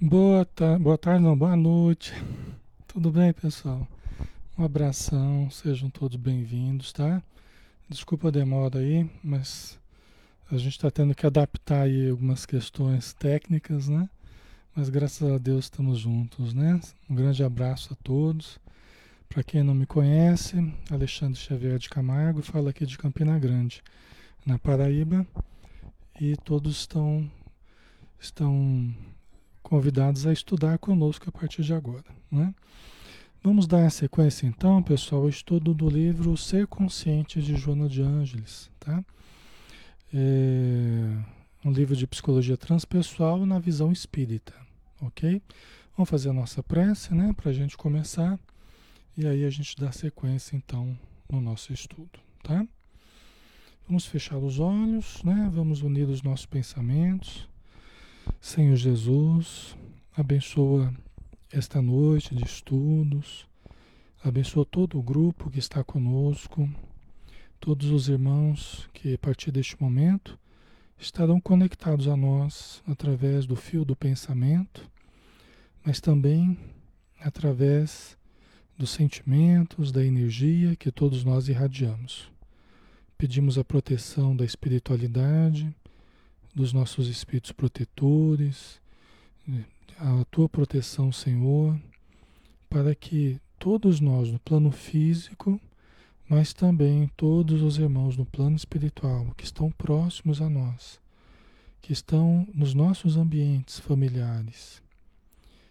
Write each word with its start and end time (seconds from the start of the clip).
Boa, 0.00 0.44
ta 0.44 0.78
boa 0.78 0.96
tarde, 0.96 1.24
não, 1.24 1.36
boa 1.36 1.56
noite. 1.56 2.14
Tudo 2.86 3.10
bem, 3.10 3.32
pessoal? 3.32 3.84
Um 4.56 4.62
abração, 4.62 5.50
sejam 5.50 5.90
todos 5.90 6.16
bem-vindos, 6.16 6.92
tá? 6.92 7.20
Desculpa 7.88 8.28
a 8.28 8.30
demora 8.30 8.78
aí, 8.78 9.10
mas 9.24 9.76
a 10.52 10.56
gente 10.56 10.76
está 10.76 10.88
tendo 10.88 11.16
que 11.16 11.26
adaptar 11.26 11.82
aí 11.82 12.10
algumas 12.10 12.46
questões 12.46 13.12
técnicas, 13.12 13.88
né? 13.88 14.08
Mas 14.72 14.88
graças 14.88 15.28
a 15.28 15.36
Deus 15.36 15.64
estamos 15.64 15.98
juntos, 15.98 16.54
né? 16.54 16.80
Um 17.10 17.16
grande 17.16 17.42
abraço 17.42 17.92
a 17.92 17.96
todos. 17.96 18.60
Para 19.28 19.42
quem 19.42 19.64
não 19.64 19.74
me 19.74 19.84
conhece, 19.84 20.72
Alexandre 20.92 21.40
Xavier 21.40 21.76
de 21.76 21.88
Camargo, 21.88 22.40
fala 22.40 22.70
aqui 22.70 22.86
de 22.86 22.96
Campina 22.96 23.36
Grande, 23.36 23.82
na 24.46 24.60
Paraíba, 24.60 25.26
e 26.20 26.36
todos 26.36 26.76
estão 26.76 27.28
estão 28.20 28.94
convidados 29.68 30.26
a 30.26 30.32
estudar 30.32 30.78
conosco 30.78 31.28
a 31.28 31.32
partir 31.32 31.62
de 31.62 31.74
agora. 31.74 32.04
Né? 32.30 32.54
Vamos 33.42 33.66
dar 33.66 33.90
sequência 33.90 34.46
então, 34.46 34.82
pessoal, 34.82 35.22
ao 35.22 35.28
estudo 35.28 35.74
do 35.74 35.88
livro 35.88 36.34
Ser 36.38 36.66
Consciente 36.66 37.42
de 37.42 37.54
Joana 37.54 37.86
de 37.86 38.00
Ângeles. 38.00 38.70
Tá? 38.80 39.04
É 40.12 41.68
um 41.68 41.70
livro 41.70 41.94
de 41.94 42.06
psicologia 42.06 42.56
transpessoal 42.56 43.44
na 43.44 43.58
visão 43.58 43.92
espírita. 43.92 44.54
Ok? 45.02 45.42
Vamos 45.94 46.08
fazer 46.08 46.30
a 46.30 46.32
nossa 46.32 46.62
prece 46.62 47.14
né, 47.14 47.34
para 47.36 47.50
a 47.50 47.52
gente 47.54 47.76
começar 47.76 48.38
e 49.16 49.26
aí 49.26 49.44
a 49.44 49.50
gente 49.50 49.76
dá 49.76 49.92
sequência 49.92 50.56
então 50.56 50.98
no 51.30 51.42
nosso 51.42 51.74
estudo. 51.74 52.18
Tá? 52.42 52.66
Vamos 53.86 54.06
fechar 54.06 54.38
os 54.38 54.58
olhos, 54.58 55.22
né? 55.22 55.50
vamos 55.52 55.82
unir 55.82 56.08
os 56.08 56.22
nossos 56.22 56.46
pensamentos 56.46 57.46
Senhor 58.40 58.76
Jesus, 58.76 59.76
abençoa 60.16 60.94
esta 61.52 61.82
noite 61.82 62.34
de 62.34 62.44
estudos, 62.44 63.46
abençoa 64.22 64.64
todo 64.64 64.98
o 64.98 65.02
grupo 65.02 65.50
que 65.50 65.58
está 65.58 65.82
conosco, 65.82 66.68
todos 67.60 67.90
os 67.90 68.08
irmãos 68.08 68.88
que 68.92 69.14
a 69.14 69.18
partir 69.18 69.50
deste 69.50 69.80
momento 69.80 70.38
estarão 70.98 71.40
conectados 71.40 72.08
a 72.08 72.16
nós 72.16 72.82
através 72.86 73.46
do 73.46 73.56
fio 73.56 73.84
do 73.84 73.96
pensamento, 73.96 74.88
mas 75.84 76.00
também 76.00 76.58
através 77.20 78.16
dos 78.78 78.90
sentimentos, 78.90 79.90
da 79.90 80.04
energia 80.04 80.76
que 80.76 80.92
todos 80.92 81.24
nós 81.24 81.48
irradiamos. 81.48 82.30
Pedimos 83.16 83.58
a 83.58 83.64
proteção 83.64 84.36
da 84.36 84.44
espiritualidade, 84.44 85.74
dos 86.58 86.72
nossos 86.72 87.06
espíritos 87.06 87.52
protetores, 87.52 88.80
a 89.96 90.24
tua 90.24 90.48
proteção, 90.48 91.12
Senhor, 91.12 91.80
para 92.68 92.96
que 92.96 93.40
todos 93.60 94.00
nós 94.00 94.32
no 94.32 94.40
plano 94.40 94.72
físico, 94.72 95.60
mas 96.28 96.52
também 96.52 97.08
todos 97.16 97.62
os 97.62 97.78
irmãos 97.78 98.16
no 98.16 98.26
plano 98.26 98.56
espiritual 98.56 99.32
que 99.36 99.44
estão 99.44 99.70
próximos 99.70 100.42
a 100.42 100.50
nós, 100.50 101.00
que 101.80 101.92
estão 101.92 102.44
nos 102.52 102.74
nossos 102.74 103.16
ambientes 103.16 103.78
familiares, 103.78 104.82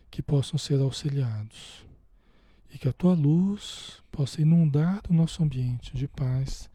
que 0.09 0.21
possam 0.21 0.57
ser 0.57 0.79
auxiliados 0.79 1.85
e 2.73 2.77
que 2.77 2.87
a 2.87 2.93
tua 2.93 3.13
luz 3.13 4.01
possa 4.09 4.41
inundar 4.41 5.01
o 5.09 5.13
nosso 5.13 5.43
ambiente 5.43 5.93
de 5.97 6.07
paz 6.07 6.69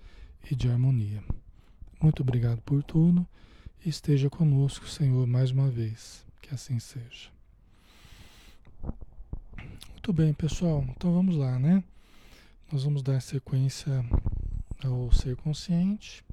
e 0.50 0.54
de 0.54 0.68
harmonia. 0.68 1.24
Muito 1.98 2.20
obrigado 2.20 2.60
por 2.60 2.82
tudo 2.82 3.26
esteja 3.84 4.30
conosco, 4.30 4.86
Senhor, 4.86 5.26
mais 5.26 5.50
uma 5.50 5.68
vez. 5.68 6.24
Que 6.40 6.54
assim 6.54 6.78
seja. 6.78 7.30
Muito 9.90 10.12
bem, 10.12 10.32
pessoal. 10.32 10.84
Então 10.90 11.12
vamos 11.12 11.36
lá, 11.36 11.58
né? 11.58 11.82
Nós 12.70 12.84
vamos 12.84 13.02
dar 13.02 13.20
sequência 13.20 14.04
ao 14.82 15.12
Ser 15.12 15.36
Consciente, 15.36 16.24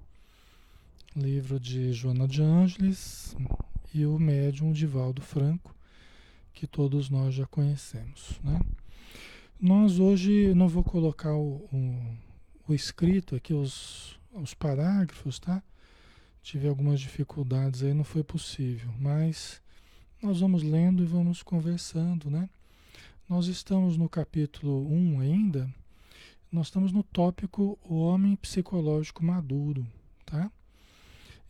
livro 1.15 1.59
de 1.59 1.91
Joana 1.91 2.27
de 2.27 2.41
Ângeles 2.41 3.35
e 3.93 4.05
o 4.05 4.17
médium 4.17 4.71
Divaldo 4.71 5.21
Franco, 5.21 5.75
que 6.53 6.65
todos 6.65 7.09
nós 7.09 7.33
já 7.35 7.45
conhecemos, 7.45 8.39
né? 8.43 8.59
Nós 9.59 9.99
hoje 9.99 10.53
não 10.53 10.69
vou 10.69 10.83
colocar 10.83 11.33
o, 11.33 11.67
o, 11.73 12.17
o 12.67 12.73
escrito 12.73 13.35
aqui, 13.35 13.53
os, 13.53 14.17
os 14.33 14.53
parágrafos, 14.53 15.37
tá? 15.39 15.61
Tive 16.41 16.67
algumas 16.67 16.99
dificuldades 16.99 17.83
aí, 17.83 17.93
não 17.93 18.03
foi 18.03 18.23
possível, 18.23 18.91
mas 18.99 19.61
nós 20.21 20.39
vamos 20.39 20.63
lendo 20.63 21.03
e 21.03 21.05
vamos 21.05 21.43
conversando, 21.43 22.29
né? 22.29 22.49
Nós 23.27 23.47
estamos 23.47 23.95
no 23.95 24.09
capítulo 24.09 24.91
1 24.91 25.19
ainda, 25.19 25.69
nós 26.51 26.67
estamos 26.67 26.91
no 26.91 27.03
tópico 27.03 27.77
o 27.83 27.99
homem 27.99 28.35
psicológico 28.35 29.23
maduro, 29.23 29.85
tá? 30.25 30.51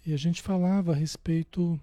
E 0.05 0.13
a 0.13 0.17
gente 0.17 0.41
falava 0.41 0.91
a 0.91 0.95
respeito 0.95 1.79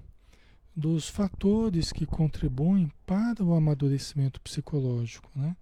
dos 0.74 1.08
fatores 1.08 1.92
que 1.92 2.04
contribuem 2.04 2.92
para 3.06 3.42
o 3.42 3.54
amadurecimento 3.54 4.40
psicológico, 4.40 5.30
né? 5.34 5.56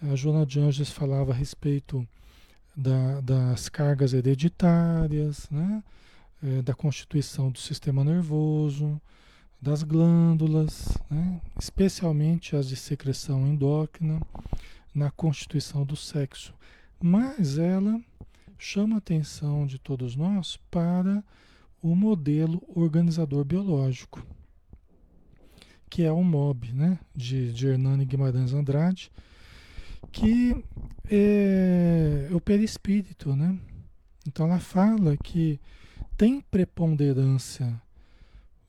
A 0.00 0.14
Joana 0.14 0.46
de 0.46 0.60
Anjos 0.60 0.90
falava 0.90 1.32
a 1.32 1.34
respeito 1.34 2.08
da, 2.74 3.20
das 3.20 3.68
cargas 3.68 4.14
hereditárias, 4.14 5.48
né? 5.50 5.82
É, 6.42 6.62
da 6.62 6.74
constituição 6.74 7.50
do 7.50 7.58
sistema 7.58 8.02
nervoso, 8.02 9.00
das 9.60 9.82
glândulas, 9.82 10.96
né? 11.10 11.40
especialmente 11.58 12.56
as 12.56 12.68
de 12.68 12.76
secreção 12.76 13.46
endócrina, 13.46 14.20
na 14.94 15.10
constituição 15.10 15.84
do 15.84 15.94
sexo. 15.94 16.54
Mas 17.00 17.58
ela 17.58 18.00
chama 18.58 18.96
a 18.96 18.98
atenção 18.98 19.66
de 19.66 19.78
todos 19.78 20.16
nós 20.16 20.58
para 20.70 21.22
o 21.82 21.94
modelo 21.94 22.62
organizador 22.74 23.44
biológico, 23.44 24.26
que 25.88 26.02
é 26.02 26.12
o 26.12 26.22
MOB, 26.22 26.72
né? 26.72 26.98
de, 27.14 27.52
de 27.52 27.66
Hernani 27.66 28.04
Guimarães 28.04 28.52
Andrade, 28.52 29.10
que 30.10 30.56
é 31.10 32.28
o 32.32 32.40
perispírito. 32.40 33.36
Né? 33.36 33.58
Então 34.26 34.46
ela 34.46 34.60
fala 34.60 35.16
que 35.16 35.60
tem 36.20 36.38
preponderância 36.38 37.80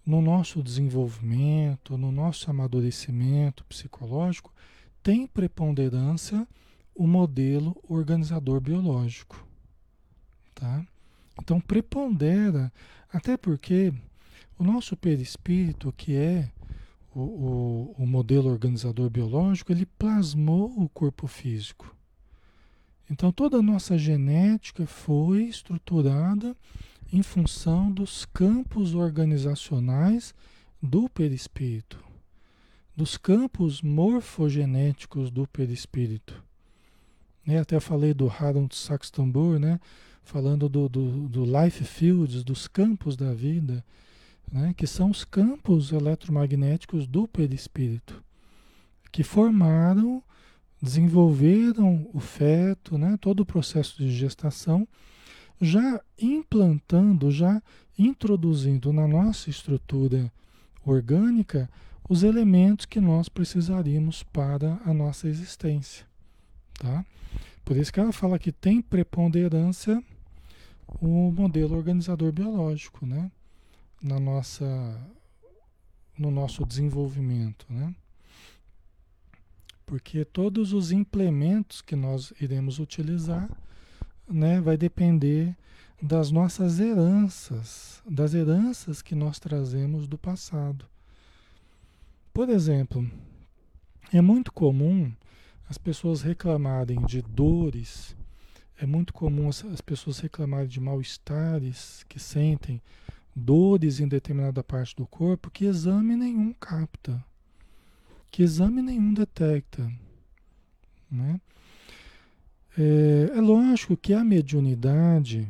no 0.05 0.21
nosso 0.21 0.63
desenvolvimento, 0.63 1.97
no 1.97 2.09
nosso 2.09 2.49
amadurecimento 2.49 3.65
psicológico, 3.65 4.53
tem 5.03 5.27
preponderância 5.27 6.47
o 6.95 7.05
modelo 7.05 7.75
organizador 7.89 8.61
biológico. 8.61 9.45
Tá? 10.55 10.87
Então 11.41 11.59
prepondera, 11.59 12.71
até 13.11 13.35
porque 13.35 13.93
o 14.57 14.63
nosso 14.63 14.95
perispírito, 14.95 15.91
que 15.91 16.15
é 16.15 16.49
o, 17.13 17.19
o, 17.19 17.95
o 17.97 18.07
modelo 18.07 18.49
organizador 18.49 19.09
biológico, 19.09 19.73
ele 19.73 19.85
plasmou 19.85 20.71
o 20.81 20.87
corpo 20.87 21.27
físico. 21.27 21.93
Então 23.09 23.29
toda 23.29 23.57
a 23.57 23.61
nossa 23.61 23.97
genética 23.97 24.85
foi 24.85 25.43
estruturada 25.43 26.55
em 27.11 27.21
função 27.21 27.91
dos 27.91 28.25
campos 28.25 28.95
organizacionais 28.95 30.33
do 30.81 31.09
perispírito, 31.09 32.01
dos 32.95 33.17
campos 33.17 33.81
morfogenéticos 33.81 35.29
do 35.29 35.45
perispírito. 35.45 36.41
É, 37.45 37.57
até 37.57 37.79
falei 37.79 38.13
do 38.13 38.29
Harold 38.29 38.73
Saxtonburg, 38.73 39.59
né? 39.59 39.79
falando 40.23 40.69
do, 40.69 40.87
do, 40.87 41.27
do 41.27 41.43
life 41.43 41.83
fields, 41.83 42.43
dos 42.43 42.67
campos 42.67 43.17
da 43.17 43.33
vida, 43.33 43.83
né? 44.49 44.73
que 44.77 44.87
são 44.87 45.09
os 45.09 45.25
campos 45.25 45.91
eletromagnéticos 45.91 47.07
do 47.07 47.27
perispírito, 47.27 48.23
que 49.11 49.23
formaram, 49.23 50.23
desenvolveram 50.81 52.09
o 52.13 52.21
feto, 52.21 52.97
né? 52.97 53.17
todo 53.19 53.41
o 53.41 53.45
processo 53.45 53.97
de 53.97 54.09
gestação 54.11 54.87
já 55.61 56.01
implantando, 56.19 57.29
já 57.29 57.61
introduzindo 57.97 58.91
na 58.91 59.07
nossa 59.07 59.49
estrutura 59.49 60.31
orgânica 60.83 61.69
os 62.09 62.23
elementos 62.23 62.87
que 62.87 62.99
nós 62.99 63.29
precisaríamos 63.29 64.23
para 64.23 64.81
a 64.83 64.93
nossa 64.93 65.27
existência, 65.27 66.05
tá? 66.73 67.05
Por 67.63 67.77
isso 67.77 67.93
que 67.93 67.99
ela 67.99 68.11
fala 68.11 68.39
que 68.39 68.51
tem 68.51 68.81
preponderância 68.81 70.03
o 70.99 71.31
modelo 71.31 71.77
organizador 71.77 72.31
biológico, 72.31 73.05
né? 73.05 73.31
Na 74.01 74.19
nossa, 74.19 74.99
no 76.17 76.31
nosso 76.31 76.65
desenvolvimento, 76.65 77.65
né? 77.69 77.95
Porque 79.85 80.25
todos 80.25 80.73
os 80.73 80.91
implementos 80.91 81.81
que 81.81 81.95
nós 81.95 82.33
iremos 82.41 82.79
utilizar 82.79 83.49
né, 84.31 84.61
vai 84.61 84.77
depender 84.77 85.55
das 86.01 86.31
nossas 86.31 86.79
heranças, 86.79 88.01
das 88.09 88.33
heranças 88.33 89.01
que 89.01 89.13
nós 89.13 89.39
trazemos 89.39 90.07
do 90.07 90.17
passado. 90.17 90.85
Por 92.33 92.49
exemplo, 92.49 93.09
é 94.11 94.21
muito 94.21 94.51
comum 94.51 95.11
as 95.69 95.77
pessoas 95.77 96.21
reclamarem 96.21 97.05
de 97.05 97.21
dores, 97.21 98.15
é 98.77 98.85
muito 98.85 99.13
comum 99.13 99.47
as, 99.47 99.63
as 99.65 99.81
pessoas 99.81 100.19
reclamarem 100.19 100.67
de 100.67 100.79
mal-estares 100.79 102.03
que 102.09 102.19
sentem, 102.19 102.81
dores 103.35 103.99
em 103.99 104.07
determinada 104.07 104.63
parte 104.63 104.95
do 104.95 105.05
corpo 105.05 105.51
que 105.51 105.65
exame 105.65 106.15
nenhum 106.15 106.53
capta, 106.53 107.23
que 108.29 108.43
exame 108.43 108.81
nenhum 108.81 109.13
detecta. 109.13 109.91
Né? 111.09 111.39
É, 112.77 113.37
é 113.37 113.41
lógico 113.41 113.97
que 113.97 114.13
a 114.13 114.23
mediunidade 114.23 115.47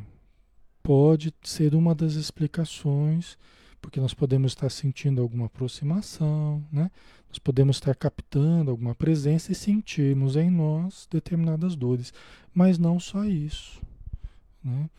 pode 0.82 1.32
ser 1.42 1.74
uma 1.74 1.94
das 1.94 2.14
explicações, 2.14 3.38
porque 3.80 4.00
nós 4.00 4.12
podemos 4.12 4.52
estar 4.52 4.70
sentindo 4.70 5.20
alguma 5.20 5.46
aproximação, 5.46 6.64
né? 6.72 6.90
nós 7.28 7.38
podemos 7.38 7.76
estar 7.76 7.94
captando 7.94 8.70
alguma 8.70 8.94
presença 8.94 9.52
e 9.52 9.54
sentirmos 9.54 10.36
em 10.36 10.50
nós 10.50 11.06
determinadas 11.10 11.76
dores, 11.76 12.12
mas 12.52 12.78
não 12.78 12.98
só 12.98 13.24
isso. 13.24 13.80
Né? 14.62 14.90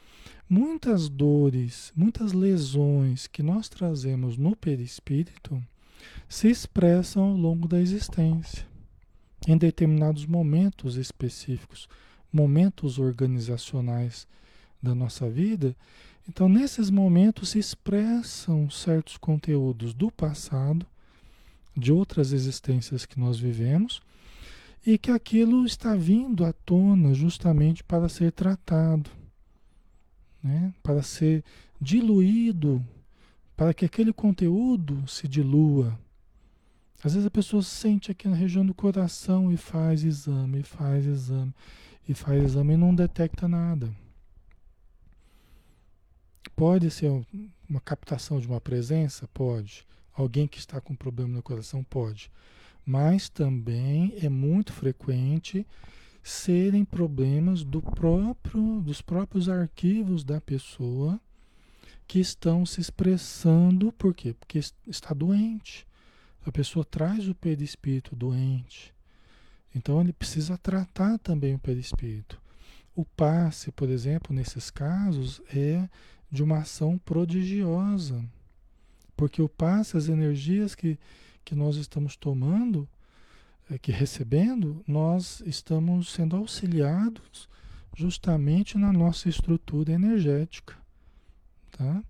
Muitas 0.49 1.09
dores, 1.09 1.91
muitas 1.95 2.31
lesões 2.31 3.27
que 3.27 3.43
nós 3.43 3.69
trazemos 3.69 4.37
no 4.37 4.55
perispírito 4.55 5.61
se 6.27 6.49
expressam 6.49 7.23
ao 7.23 7.37
longo 7.37 7.67
da 7.67 7.79
existência, 7.79 8.65
em 9.47 9.57
determinados 9.57 10.25
momentos 10.25 10.95
específicos, 10.95 11.87
momentos 12.33 12.97
organizacionais 12.97 14.27
da 14.81 14.95
nossa 14.95 15.29
vida. 15.29 15.75
Então, 16.27 16.49
nesses 16.49 16.89
momentos 16.89 17.49
se 17.49 17.59
expressam 17.59 18.69
certos 18.69 19.15
conteúdos 19.15 19.93
do 19.93 20.11
passado, 20.11 20.85
de 21.77 21.91
outras 21.91 22.33
existências 22.33 23.05
que 23.05 23.19
nós 23.19 23.39
vivemos, 23.39 24.01
e 24.85 24.97
que 24.97 25.11
aquilo 25.11 25.65
está 25.65 25.95
vindo 25.95 26.43
à 26.43 26.51
tona 26.51 27.13
justamente 27.13 27.83
para 27.83 28.09
ser 28.09 28.31
tratado 28.31 29.09
né? 30.43 30.73
para 30.83 31.01
ser 31.01 31.43
diluído, 31.79 32.83
para 33.55 33.73
que 33.73 33.85
aquele 33.85 34.11
conteúdo 34.11 35.07
se 35.07 35.27
dilua. 35.27 35.97
Às 37.03 37.13
vezes 37.13 37.25
a 37.25 37.31
pessoa 37.31 37.63
sente 37.63 38.11
aqui 38.11 38.27
na 38.27 38.35
região 38.35 38.65
do 38.65 38.73
coração 38.73 39.51
e 39.51 39.57
faz 39.57 40.03
exame, 40.03 40.59
e 40.59 40.63
faz 40.63 41.05
exame, 41.05 41.53
e 42.07 42.13
faz 42.13 42.43
exame 42.43 42.73
e 42.73 42.77
não 42.77 42.93
detecta 42.93 43.47
nada. 43.47 43.93
Pode 46.55 46.91
ser 46.91 47.09
uma 47.69 47.81
captação 47.81 48.39
de 48.39 48.47
uma 48.47 48.61
presença? 48.61 49.27
Pode. 49.33 49.85
Alguém 50.13 50.47
que 50.47 50.59
está 50.59 50.79
com 50.79 50.95
problema 50.95 51.33
no 51.33 51.41
coração? 51.41 51.83
Pode. 51.83 52.31
Mas 52.85 53.29
também 53.29 54.13
é 54.21 54.29
muito 54.29 54.71
frequente 54.71 55.65
serem 56.21 56.85
problemas 56.85 57.63
do 57.63 57.81
próprio, 57.81 58.81
dos 58.81 59.01
próprios 59.01 59.49
arquivos 59.49 60.23
da 60.23 60.39
pessoa 60.39 61.19
que 62.07 62.19
estão 62.19 62.65
se 62.65 62.79
expressando, 62.79 63.91
por 63.91 64.13
quê? 64.13 64.33
Porque 64.33 64.59
está 64.87 65.13
doente. 65.13 65.87
A 66.45 66.51
pessoa 66.51 66.85
traz 66.85 67.27
o 67.27 67.35
perispírito 67.35 68.15
doente. 68.15 68.93
Então 69.75 69.99
ele 70.01 70.13
precisa 70.13 70.57
tratar 70.57 71.17
também 71.19 71.55
o 71.55 71.59
perispírito. 71.59 72.41
O 72.95 73.03
passe, 73.03 73.71
por 73.71 73.89
exemplo, 73.89 74.35
nesses 74.35 74.69
casos, 74.69 75.41
é 75.53 75.89
de 76.29 76.43
uma 76.43 76.59
ação 76.59 76.97
prodigiosa. 76.97 78.23
Porque 79.15 79.41
o 79.41 79.49
passe, 79.49 79.97
as 79.97 80.07
energias 80.09 80.75
que, 80.75 80.99
que 81.43 81.55
nós 81.55 81.75
estamos 81.75 82.15
tomando, 82.15 82.87
é 83.69 83.77
que 83.77 83.91
recebendo, 83.91 84.83
nós 84.87 85.41
estamos 85.45 86.11
sendo 86.11 86.35
auxiliados 86.35 87.49
justamente 87.95 88.77
na 88.77 88.91
nossa 88.91 89.29
estrutura 89.29 89.91
energética, 89.91 90.75
tá? 91.71 92.03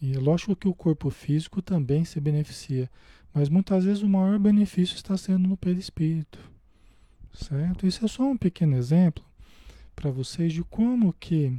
E 0.00 0.14
é 0.14 0.18
lógico 0.18 0.54
que 0.54 0.68
o 0.68 0.74
corpo 0.74 1.08
físico 1.10 1.62
também 1.62 2.04
se 2.04 2.20
beneficia, 2.20 2.90
mas 3.32 3.48
muitas 3.48 3.84
vezes 3.84 4.02
o 4.02 4.08
maior 4.08 4.38
benefício 4.38 4.96
está 4.96 5.16
sendo 5.16 5.48
no 5.48 5.56
perispírito, 5.56 6.38
certo? 7.34 7.86
Isso 7.86 8.04
é 8.04 8.08
só 8.08 8.22
um 8.24 8.36
pequeno 8.36 8.76
exemplo 8.76 9.24
para 9.94 10.10
vocês 10.10 10.52
de 10.52 10.62
como 10.64 11.12
que 11.12 11.56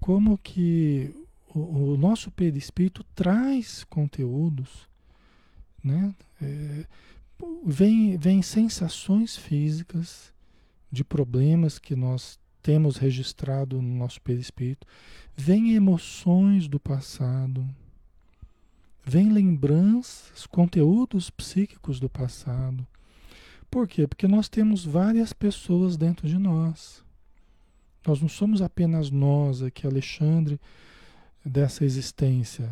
como 0.00 0.36
que 0.38 1.14
o, 1.54 1.92
o 1.92 1.96
nosso 1.96 2.30
perispírito 2.30 3.04
traz 3.14 3.84
conteúdos, 3.84 4.88
né? 5.82 6.14
É, 6.40 6.86
vem, 7.64 8.16
vem 8.16 8.42
sensações 8.42 9.36
físicas 9.36 10.32
de 10.90 11.04
problemas 11.04 11.78
que 11.78 11.94
nós 11.94 12.38
temos 12.62 12.96
registrado 12.96 13.80
no 13.80 13.94
nosso 13.94 14.20
perispírito, 14.20 14.86
vem 15.36 15.74
emoções 15.74 16.68
do 16.68 16.78
passado, 16.78 17.68
vem 19.04 19.32
lembranças, 19.32 20.46
conteúdos 20.46 21.30
psíquicos 21.30 21.98
do 21.98 22.08
passado. 22.08 22.86
Por 23.72 23.88
quê? 23.88 24.06
Porque 24.06 24.28
nós 24.28 24.50
temos 24.50 24.84
várias 24.84 25.32
pessoas 25.32 25.96
dentro 25.96 26.28
de 26.28 26.36
nós. 26.36 27.02
Nós 28.06 28.20
não 28.20 28.28
somos 28.28 28.60
apenas 28.60 29.10
nós 29.10 29.62
aqui, 29.62 29.86
Alexandre, 29.86 30.60
dessa 31.42 31.82
existência. 31.82 32.70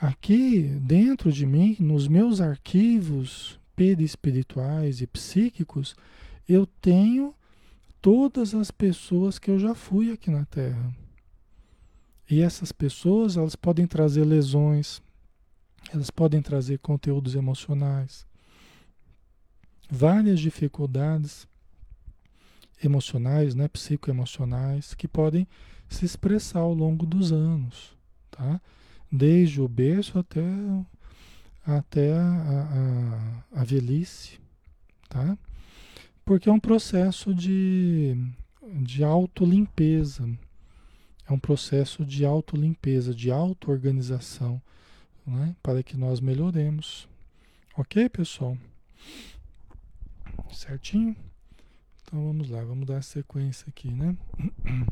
Aqui 0.00 0.62
dentro 0.80 1.32
de 1.32 1.44
mim, 1.44 1.76
nos 1.80 2.06
meus 2.06 2.40
arquivos 2.40 3.58
perispirituais 3.74 5.00
e 5.00 5.06
psíquicos, 5.08 5.96
eu 6.48 6.64
tenho 6.64 7.34
todas 8.00 8.54
as 8.54 8.70
pessoas 8.70 9.36
que 9.36 9.50
eu 9.50 9.58
já 9.58 9.74
fui 9.74 10.12
aqui 10.12 10.30
na 10.30 10.44
Terra. 10.44 10.94
E 12.30 12.40
essas 12.40 12.70
pessoas, 12.70 13.36
elas 13.36 13.56
podem 13.56 13.84
trazer 13.84 14.24
lesões, 14.24 15.02
elas 15.92 16.08
podem 16.08 16.40
trazer 16.40 16.78
conteúdos 16.78 17.34
emocionais, 17.34 18.24
várias 19.90 20.40
dificuldades 20.40 21.46
emocionais, 22.82 23.54
né, 23.54 23.68
psicoemocionais, 23.68 24.94
que 24.94 25.08
podem 25.08 25.46
se 25.88 26.04
expressar 26.04 26.60
ao 26.60 26.74
longo 26.74 27.06
dos 27.06 27.32
anos, 27.32 27.96
tá? 28.30 28.60
Desde 29.10 29.60
o 29.60 29.68
berço 29.68 30.18
até 30.18 30.42
até 31.66 32.12
a, 32.12 33.44
a, 33.54 33.60
a 33.60 33.64
velhice, 33.64 34.38
tá? 35.08 35.38
Porque 36.24 36.48
é 36.48 36.52
um 36.52 36.60
processo 36.60 37.34
de, 37.34 38.16
de 38.82 39.02
autolimpeza, 39.02 40.28
é 41.26 41.32
um 41.32 41.38
processo 41.38 42.04
de 42.04 42.24
autolimpeza, 42.24 43.14
de 43.14 43.30
auto-organização, 43.30 44.60
né? 45.26 45.56
para 45.62 45.82
que 45.82 45.96
nós 45.96 46.20
melhoremos. 46.20 47.08
Ok, 47.76 48.08
pessoal? 48.10 48.58
Certinho? 50.52 51.16
Então 52.02 52.24
vamos 52.26 52.50
lá, 52.50 52.62
vamos 52.62 52.86
dar 52.86 53.02
sequência 53.02 53.66
aqui, 53.68 53.90
né? 53.90 54.16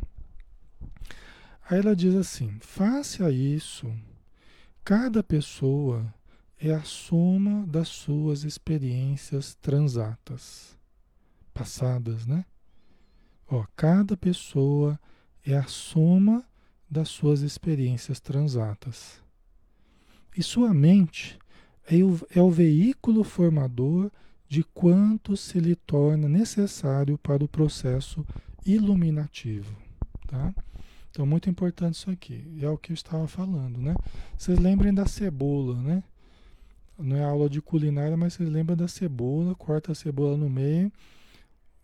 Aí 1.68 1.78
ela 1.78 1.94
diz 1.94 2.14
assim: 2.14 2.58
face 2.60 3.22
a 3.22 3.30
isso, 3.30 3.92
cada 4.84 5.22
pessoa 5.22 6.12
é 6.58 6.72
a 6.72 6.82
soma 6.82 7.66
das 7.66 7.88
suas 7.88 8.44
experiências 8.44 9.54
transatas, 9.54 10.78
passadas, 11.52 12.26
né? 12.26 12.44
Ó, 13.48 13.64
cada 13.76 14.16
pessoa 14.16 14.98
é 15.44 15.56
a 15.56 15.64
soma 15.64 16.44
das 16.88 17.08
suas 17.08 17.40
experiências 17.40 18.20
transatas. 18.20 19.22
E 20.36 20.42
sua 20.42 20.72
mente 20.72 21.38
é 21.86 21.96
o, 21.96 22.18
é 22.34 22.40
o 22.40 22.50
veículo 22.50 23.24
formador 23.24 24.10
de 24.52 24.62
quanto 24.62 25.34
se 25.34 25.58
lhe 25.58 25.74
torna 25.74 26.28
necessário 26.28 27.16
para 27.16 27.42
o 27.42 27.48
processo 27.48 28.22
iluminativo, 28.66 29.74
tá? 30.28 30.54
Então, 31.10 31.24
muito 31.24 31.48
importante 31.48 31.94
isso 31.94 32.10
aqui. 32.10 32.58
É 32.60 32.68
o 32.68 32.76
que 32.76 32.92
eu 32.92 32.94
estava 32.94 33.26
falando, 33.26 33.80
né? 33.80 33.94
Vocês 34.36 34.58
lembrem 34.58 34.92
da 34.92 35.06
cebola, 35.06 35.80
né? 35.80 36.04
não 36.98 37.16
é 37.16 37.24
aula 37.24 37.48
de 37.48 37.62
culinária, 37.62 38.14
mas 38.14 38.34
vocês 38.34 38.50
lembram 38.50 38.76
da 38.76 38.86
cebola, 38.86 39.54
corta 39.54 39.92
a 39.92 39.94
cebola 39.94 40.36
no 40.36 40.50
meio. 40.50 40.92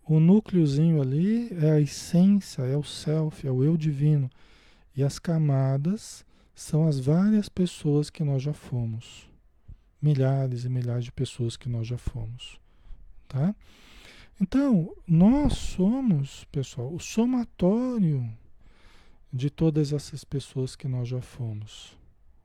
O 0.07 0.19
núcleozinho 0.19 1.01
ali 1.01 1.51
é 1.51 1.71
a 1.71 1.81
essência, 1.81 2.61
é 2.61 2.77
o 2.77 2.83
self, 2.83 3.47
é 3.47 3.51
o 3.51 3.63
eu 3.63 3.75
divino. 3.77 4.29
E 4.95 5.03
as 5.03 5.17
camadas 5.17 6.23
são 6.53 6.87
as 6.87 6.99
várias 6.99 7.49
pessoas 7.49 8.11
que 8.11 8.23
nós 8.23 8.43
já 8.43 8.53
fomos. 8.53 9.28
Milhares 10.01 10.63
e 10.63 10.69
milhares 10.69 11.05
de 11.05 11.11
pessoas 11.11 11.57
que 11.57 11.67
nós 11.67 11.87
já 11.87 11.97
fomos. 11.97 12.59
Tá? 13.27 13.53
Então, 14.41 14.95
nós 15.05 15.53
somos, 15.53 16.45
pessoal, 16.45 16.93
o 16.93 16.99
somatório 16.99 18.29
de 19.31 19.49
todas 19.49 19.91
essas 19.93 20.23
pessoas 20.23 20.75
que 20.75 20.87
nós 20.87 21.07
já 21.07 21.21
fomos. 21.21 21.97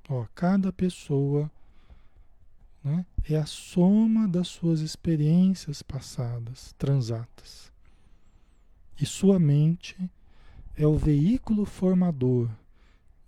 Ó, 0.08 0.26
cada 0.34 0.72
pessoa 0.72 1.50
né? 2.82 3.06
é 3.28 3.36
a 3.36 3.46
soma 3.46 4.28
das 4.28 4.48
suas 4.48 4.80
experiências 4.80 5.82
passadas, 5.82 6.74
transatas. 6.76 7.72
E 9.00 9.06
sua 9.06 9.38
mente 9.38 9.96
é 10.76 10.86
o 10.86 10.98
veículo 10.98 11.64
formador 11.64 12.50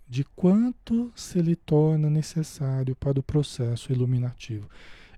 de 0.07 0.23
quanto 0.23 1.11
se 1.15 1.41
lhe 1.41 1.55
torna 1.55 2.09
necessário 2.09 2.95
para 2.95 3.19
o 3.19 3.23
processo 3.23 3.91
iluminativo. 3.91 4.69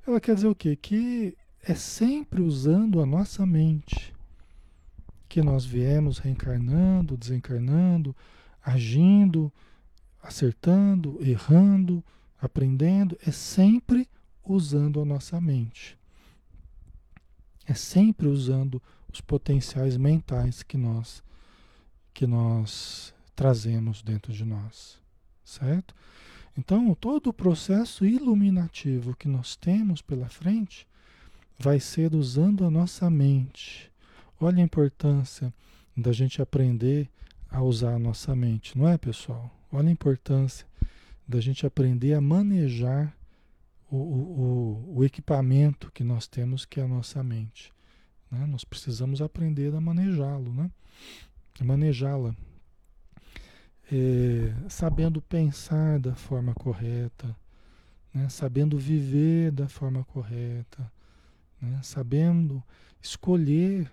Ela 0.06 0.20
quer 0.20 0.36
dizer 0.36 0.48
o 0.48 0.56
quê? 0.56 0.76
Que 0.76 1.38
é 1.62 1.76
sempre 1.76 2.42
usando 2.42 3.02
a 3.02 3.06
nossa 3.06 3.46
mente 3.46 4.14
que 5.28 5.44
nós 5.44 5.64
viemos 5.64 6.18
reencarnando, 6.18 7.16
desencarnando, 7.16 8.16
agindo, 8.64 9.54
acertando, 10.22 11.18
errando, 11.22 12.04
aprendendo, 12.42 13.16
é 13.26 13.32
sempre 13.32 14.10
usando 14.44 15.00
a 15.00 15.06
nossa 15.06 15.40
mente. 15.40 15.96
É 17.68 17.76
sempre 17.76 18.28
usando 18.28 18.82
os 19.14 19.22
potenciais 19.22 19.96
mentais 19.98 20.64
que 20.64 20.78
nós 20.78 21.24
que 22.12 22.26
nós 22.26 23.14
trazemos 23.40 24.02
dentro 24.02 24.34
de 24.34 24.44
nós, 24.44 25.00
certo? 25.46 25.96
Então, 26.58 26.94
todo 26.94 27.28
o 27.28 27.34
processo 27.34 28.06
iluminativo 28.06 29.16
que 29.16 29.30
nós 29.30 29.56
temos 29.56 30.02
pela 30.02 30.28
frente 30.28 30.86
vai 31.58 31.80
ser 31.80 32.14
usando 32.14 32.66
a 32.66 32.70
nossa 32.70 33.10
mente. 33.10 33.90
Olha 34.42 34.58
a 34.58 34.66
importância 34.66 35.54
da 35.96 36.12
gente 36.12 36.42
aprender 36.42 37.10
a 37.50 37.62
usar 37.62 37.94
a 37.94 38.00
nossa 38.00 38.36
mente, 38.36 38.78
não 38.78 38.86
é, 38.86 38.98
pessoal? 38.98 39.50
Olha 39.72 39.88
a 39.88 39.94
importância 39.94 40.68
da 41.26 41.40
gente 41.40 41.66
aprender 41.66 42.16
a 42.16 42.20
manejar 42.20 43.16
o, 43.90 43.96
o, 43.96 44.94
o 44.98 45.06
equipamento 45.06 45.90
que 45.94 46.04
nós 46.04 46.28
temos, 46.28 46.66
que 46.66 46.82
é 46.82 46.84
a 46.84 46.90
nossa 46.90 47.24
mente. 47.24 47.72
Né? 48.30 48.46
Nós 48.46 48.66
precisamos 48.66 49.22
aprender 49.22 49.74
a 49.74 49.80
manejá-lo, 49.80 50.54
né? 50.54 50.70
manejá-la, 51.64 52.36
é, 53.92 54.54
sabendo 54.70 55.22
pensar 55.22 56.00
da 56.00 56.16
forma 56.16 56.54
correta, 56.54 57.36
né? 58.14 58.30
sabendo 58.30 58.78
viver 58.78 59.52
da 59.52 59.68
forma 59.68 60.04
correta, 60.04 60.92
né? 61.62 61.80
sabendo 61.82 62.64
escolher 63.02 63.92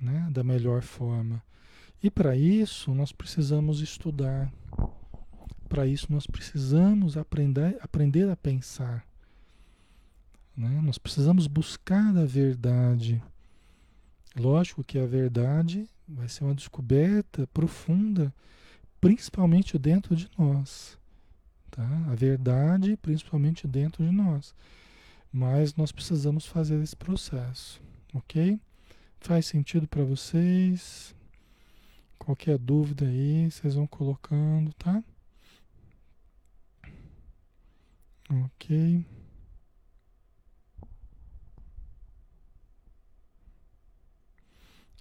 né? 0.00 0.28
da 0.30 0.42
melhor 0.42 0.82
forma. 0.82 1.42
E 2.02 2.10
para 2.10 2.36
isso 2.36 2.92
nós 2.94 3.12
precisamos 3.12 3.80
estudar. 3.80 4.52
Para 5.68 5.86
isso 5.86 6.12
nós 6.12 6.26
precisamos 6.26 7.16
aprender, 7.16 7.78
aprender 7.80 8.28
a 8.28 8.36
pensar. 8.36 9.06
Né? 10.56 10.80
Nós 10.82 10.98
precisamos 10.98 11.46
buscar 11.46 12.16
a 12.16 12.24
verdade. 12.24 13.22
Lógico 14.36 14.82
que 14.82 14.98
a 14.98 15.06
verdade 15.06 15.88
vai 16.06 16.28
ser 16.28 16.44
uma 16.44 16.54
descoberta 16.54 17.46
profunda, 17.48 18.34
principalmente 19.04 19.78
dentro 19.78 20.16
de 20.16 20.30
nós. 20.38 20.98
Tá? 21.70 21.86
A 22.10 22.14
verdade, 22.14 22.96
principalmente 22.96 23.68
dentro 23.68 24.02
de 24.02 24.10
nós. 24.10 24.54
Mas 25.30 25.74
nós 25.74 25.92
precisamos 25.92 26.46
fazer 26.46 26.82
esse 26.82 26.96
processo, 26.96 27.82
ok? 28.14 28.58
Faz 29.20 29.44
sentido 29.44 29.86
para 29.86 30.02
vocês? 30.04 31.14
Qualquer 32.18 32.56
dúvida 32.56 33.04
aí, 33.04 33.50
vocês 33.50 33.74
vão 33.74 33.86
colocando, 33.86 34.72
tá? 34.74 35.04
Ok. 38.30 39.04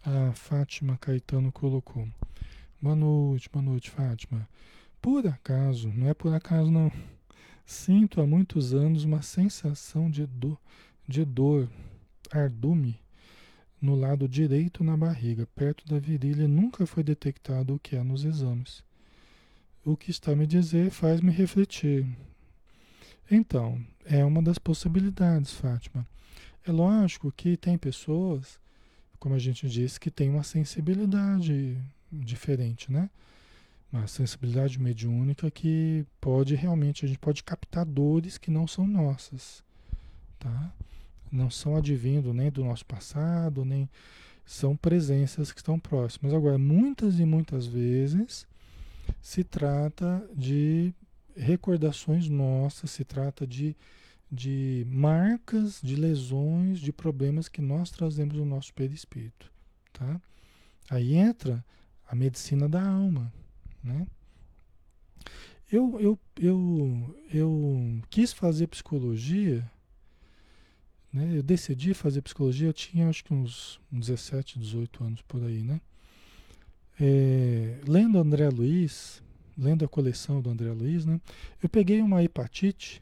A 0.04 0.34
Fátima 0.34 0.98
Caetano 0.98 1.54
colocou. 1.54 2.10
Boa 2.84 2.98
noite, 2.98 3.50
boa 3.50 3.64
noite, 3.64 3.90
Fátima. 3.90 4.46
Por 5.02 5.26
acaso, 5.26 5.88
não 5.88 6.10
é 6.10 6.14
por 6.14 6.34
acaso 6.34 6.70
não. 6.70 6.92
Sinto 7.66 8.20
há 8.20 8.28
muitos 8.28 8.74
anos 8.74 9.06
uma 9.06 9.22
sensação 9.22 10.12
de 10.12 10.26
dor, 10.26 10.60
de 11.08 11.24
dor, 11.24 11.70
ardume, 12.30 13.00
no 13.82 13.96
lado 13.96 14.28
direito 14.28 14.84
na 14.84 14.98
barriga, 14.98 15.48
perto 15.56 15.88
da 15.88 15.98
virilha, 15.98 16.46
nunca 16.46 16.86
foi 16.86 17.04
detectado 17.04 17.74
o 17.74 17.80
que 17.80 17.96
é 17.96 18.04
nos 18.04 18.26
exames. 18.26 18.84
O 19.86 19.96
que 19.96 20.12
está 20.12 20.36
me 20.36 20.46
dizer 20.46 20.92
faz-me 20.92 21.32
refletir. 21.32 22.06
Então, 23.32 23.82
é 24.04 24.26
uma 24.26 24.44
das 24.44 24.58
possibilidades, 24.58 25.54
Fátima. 25.54 26.06
É 26.68 26.72
lógico 26.74 27.32
que 27.32 27.56
tem 27.56 27.78
pessoas 27.78 28.60
como 29.24 29.36
a 29.36 29.40
gente 29.40 29.70
disse, 29.70 29.98
que 29.98 30.12
tem 30.12 30.30
uma 30.30 30.44
sensibilidade 30.44 31.82
diferente, 32.14 32.92
né? 32.92 33.10
Uma 33.92 34.08
sensibilidade 34.08 34.80
mediúnica 34.80 35.52
que 35.52 36.06
pode 36.20 36.56
realmente, 36.56 37.06
a 37.06 37.08
gente 37.08 37.20
pode 37.20 37.44
captar 37.44 37.86
dores 37.86 38.38
que 38.38 38.50
não 38.50 38.68
são 38.68 38.88
nossas, 38.88 39.64
tá? 40.40 40.74
Não 41.32 41.50
são 41.50 41.76
advindo 41.76 42.34
nem 42.34 42.52
do 42.52 42.64
nosso 42.64 42.86
passado, 42.86 43.64
nem 43.64 43.90
são 44.46 44.76
presenças 44.76 45.52
que 45.52 45.60
estão 45.60 45.80
próximas. 45.80 46.34
Agora, 46.34 46.58
muitas 46.58 47.20
e 47.20 47.26
muitas 47.26 47.66
vezes 47.66 48.48
se 49.22 49.44
trata 49.44 50.28
de 50.36 50.94
recordações 51.36 52.28
nossas, 52.30 52.92
se 52.92 53.04
trata 53.04 53.46
de 53.46 53.76
de 54.34 54.84
marcas, 54.90 55.80
de 55.82 55.96
lesões, 55.96 56.80
de 56.80 56.92
problemas 56.92 57.48
que 57.48 57.62
nós 57.62 57.92
trazemos 57.92 58.36
no 58.36 58.44
nosso 58.44 58.74
perispírito, 58.74 59.52
tá? 59.92 60.20
Aí 60.90 61.14
entra 61.14 61.64
a 62.08 62.16
medicina 62.16 62.68
da 62.68 62.82
alma, 62.82 63.32
né? 63.84 64.06
Eu, 65.72 66.00
eu, 66.00 66.20
eu, 66.40 67.16
eu 67.34 68.02
quis 68.10 68.32
fazer 68.32 68.68
psicologia, 68.68 69.68
né? 71.12 71.38
Eu 71.38 71.44
decidi 71.44 71.94
fazer 71.94 72.22
psicologia, 72.22 72.68
eu 72.68 72.74
tinha 72.74 73.10
acho 73.10 73.24
que 73.24 73.34
uns 73.34 73.80
17, 73.92 74.60
18 74.60 75.04
anos 75.04 75.22
por 75.24 75.44
aí, 75.44 75.64
né? 75.64 75.82
É, 77.00 77.80
lendo 77.88 78.20
André 78.20 78.50
Luiz, 78.50 79.24
lendo 79.58 79.84
a 79.84 79.88
coleção 79.88 80.42
do 80.42 80.50
André 80.50 80.72
Luiz, 80.72 81.06
né? 81.06 81.20
Eu 81.62 81.70
peguei 81.70 82.02
uma 82.02 82.24
hepatite 82.24 83.02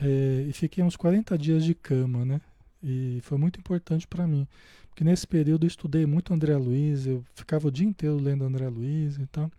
é, 0.00 0.46
e 0.48 0.52
fiquei 0.52 0.82
uns 0.82 0.96
40 0.96 1.36
dias 1.36 1.64
de 1.64 1.74
cama, 1.74 2.24
né? 2.24 2.40
E 2.82 3.20
foi 3.22 3.38
muito 3.38 3.60
importante 3.60 4.06
para 4.06 4.26
mim. 4.26 4.46
Porque 4.88 5.04
nesse 5.04 5.26
período 5.26 5.64
eu 5.64 5.68
estudei 5.68 6.04
muito 6.04 6.34
André 6.34 6.56
Luiz, 6.56 7.06
eu 7.06 7.24
ficava 7.34 7.68
o 7.68 7.70
dia 7.70 7.86
inteiro 7.86 8.16
lendo 8.16 8.44
André 8.44 8.68
Luiz 8.68 9.16
e 9.18 9.26
tal. 9.26 9.50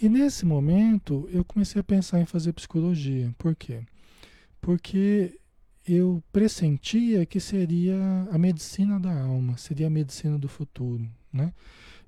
E 0.00 0.08
nesse 0.08 0.46
momento 0.46 1.28
eu 1.32 1.44
comecei 1.44 1.80
a 1.80 1.84
pensar 1.84 2.20
em 2.20 2.26
fazer 2.26 2.52
psicologia. 2.52 3.34
Por 3.36 3.54
quê? 3.56 3.82
Porque 4.60 5.38
eu 5.86 6.22
pressentia 6.32 7.26
que 7.26 7.40
seria 7.40 7.96
a 8.30 8.38
medicina 8.38 9.00
da 9.00 9.12
alma, 9.20 9.56
seria 9.56 9.88
a 9.88 9.90
medicina 9.90 10.38
do 10.38 10.48
futuro, 10.48 11.08
né? 11.32 11.52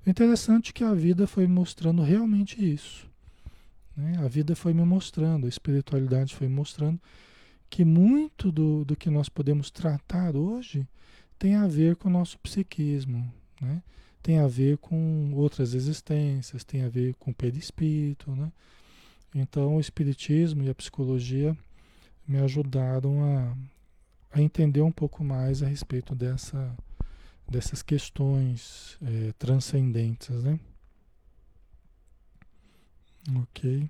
O 0.05 0.09
interessante 0.09 0.69
é 0.69 0.73
que 0.73 0.83
a 0.83 0.93
vida 0.93 1.25
foi 1.25 1.47
mostrando 1.47 2.01
realmente 2.01 2.63
isso. 2.63 3.07
Né? 3.95 4.17
A 4.23 4.27
vida 4.27 4.55
foi 4.55 4.73
me 4.73 4.83
mostrando, 4.83 5.45
a 5.45 5.49
espiritualidade 5.49 6.35
foi 6.35 6.47
me 6.47 6.55
mostrando 6.55 6.99
que 7.73 7.83
muito 7.83 8.51
do, 8.51 8.85
do 8.85 8.95
que 8.95 9.09
nós 9.09 9.27
podemos 9.27 9.71
tratar 9.71 10.35
hoje 10.35 10.87
tem 11.39 11.55
a 11.55 11.65
ver 11.65 11.95
com 11.95 12.07
o 12.07 12.11
nosso 12.11 12.37
psiquismo, 12.37 13.33
né? 13.59 13.81
tem 14.21 14.37
a 14.37 14.45
ver 14.45 14.77
com 14.77 15.33
outras 15.33 15.73
existências, 15.73 16.63
tem 16.63 16.83
a 16.83 16.87
ver 16.87 17.15
com 17.15 17.31
o 17.31 17.33
perispírito. 17.33 18.29
Né? 18.29 18.51
Então, 19.33 19.77
o 19.77 19.79
espiritismo 19.79 20.61
e 20.61 20.69
a 20.69 20.75
psicologia 20.75 21.57
me 22.27 22.37
ajudaram 22.37 23.23
a, 23.23 23.57
a 24.37 24.39
entender 24.39 24.81
um 24.81 24.91
pouco 24.91 25.23
mais 25.23 25.63
a 25.63 25.65
respeito 25.65 26.13
dessa, 26.13 26.77
dessas 27.49 27.81
questões 27.81 28.99
é, 29.01 29.33
transcendentes. 29.39 30.43
Né? 30.43 30.59
Ok? 33.35 33.89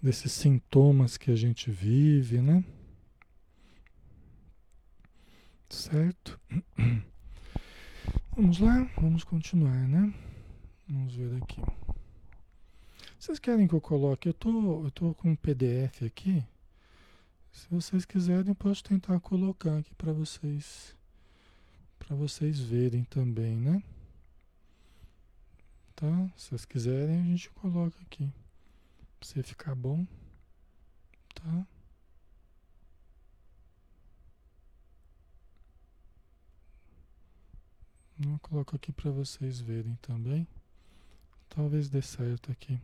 Desses 0.00 0.32
sintomas 0.32 1.16
que 1.16 1.30
a 1.30 1.36
gente 1.36 1.70
vive, 1.70 2.40
né? 2.40 2.64
Certo? 5.68 6.38
Vamos 8.34 8.60
lá, 8.60 8.88
vamos 8.96 9.24
continuar, 9.24 9.88
né? 9.88 10.14
Vamos 10.88 11.14
ver 11.14 11.42
aqui. 11.42 11.60
Vocês 13.18 13.40
querem 13.40 13.66
que 13.66 13.74
eu 13.74 13.80
coloque? 13.80 14.28
Eu 14.28 14.32
tô, 14.32 14.84
eu 14.84 14.90
tô 14.92 15.12
com 15.14 15.32
um 15.32 15.36
PDF 15.36 16.04
aqui. 16.06 16.44
Se 17.50 17.66
vocês 17.68 18.04
quiserem, 18.04 18.48
eu 18.48 18.54
posso 18.54 18.84
tentar 18.84 19.18
colocar 19.18 19.78
aqui 19.78 19.92
para 19.96 20.12
vocês, 20.12 20.94
para 21.98 22.14
vocês 22.14 22.60
verem 22.60 23.02
também, 23.02 23.56
né? 23.56 23.82
Tá? 25.96 26.30
Se 26.36 26.50
vocês 26.50 26.64
quiserem, 26.64 27.20
a 27.20 27.24
gente 27.24 27.50
coloca 27.50 27.96
aqui. 28.02 28.32
Pra 29.18 29.28
você 29.28 29.42
ficar 29.42 29.74
bom, 29.74 30.06
tá? 31.34 31.66
Eu 38.20 38.38
coloco 38.40 38.74
aqui 38.74 38.90
para 38.92 39.10
vocês 39.10 39.60
verem 39.60 39.94
também. 39.96 40.46
Talvez 41.48 41.88
dê 41.88 42.02
certo 42.02 42.50
aqui. 42.50 42.80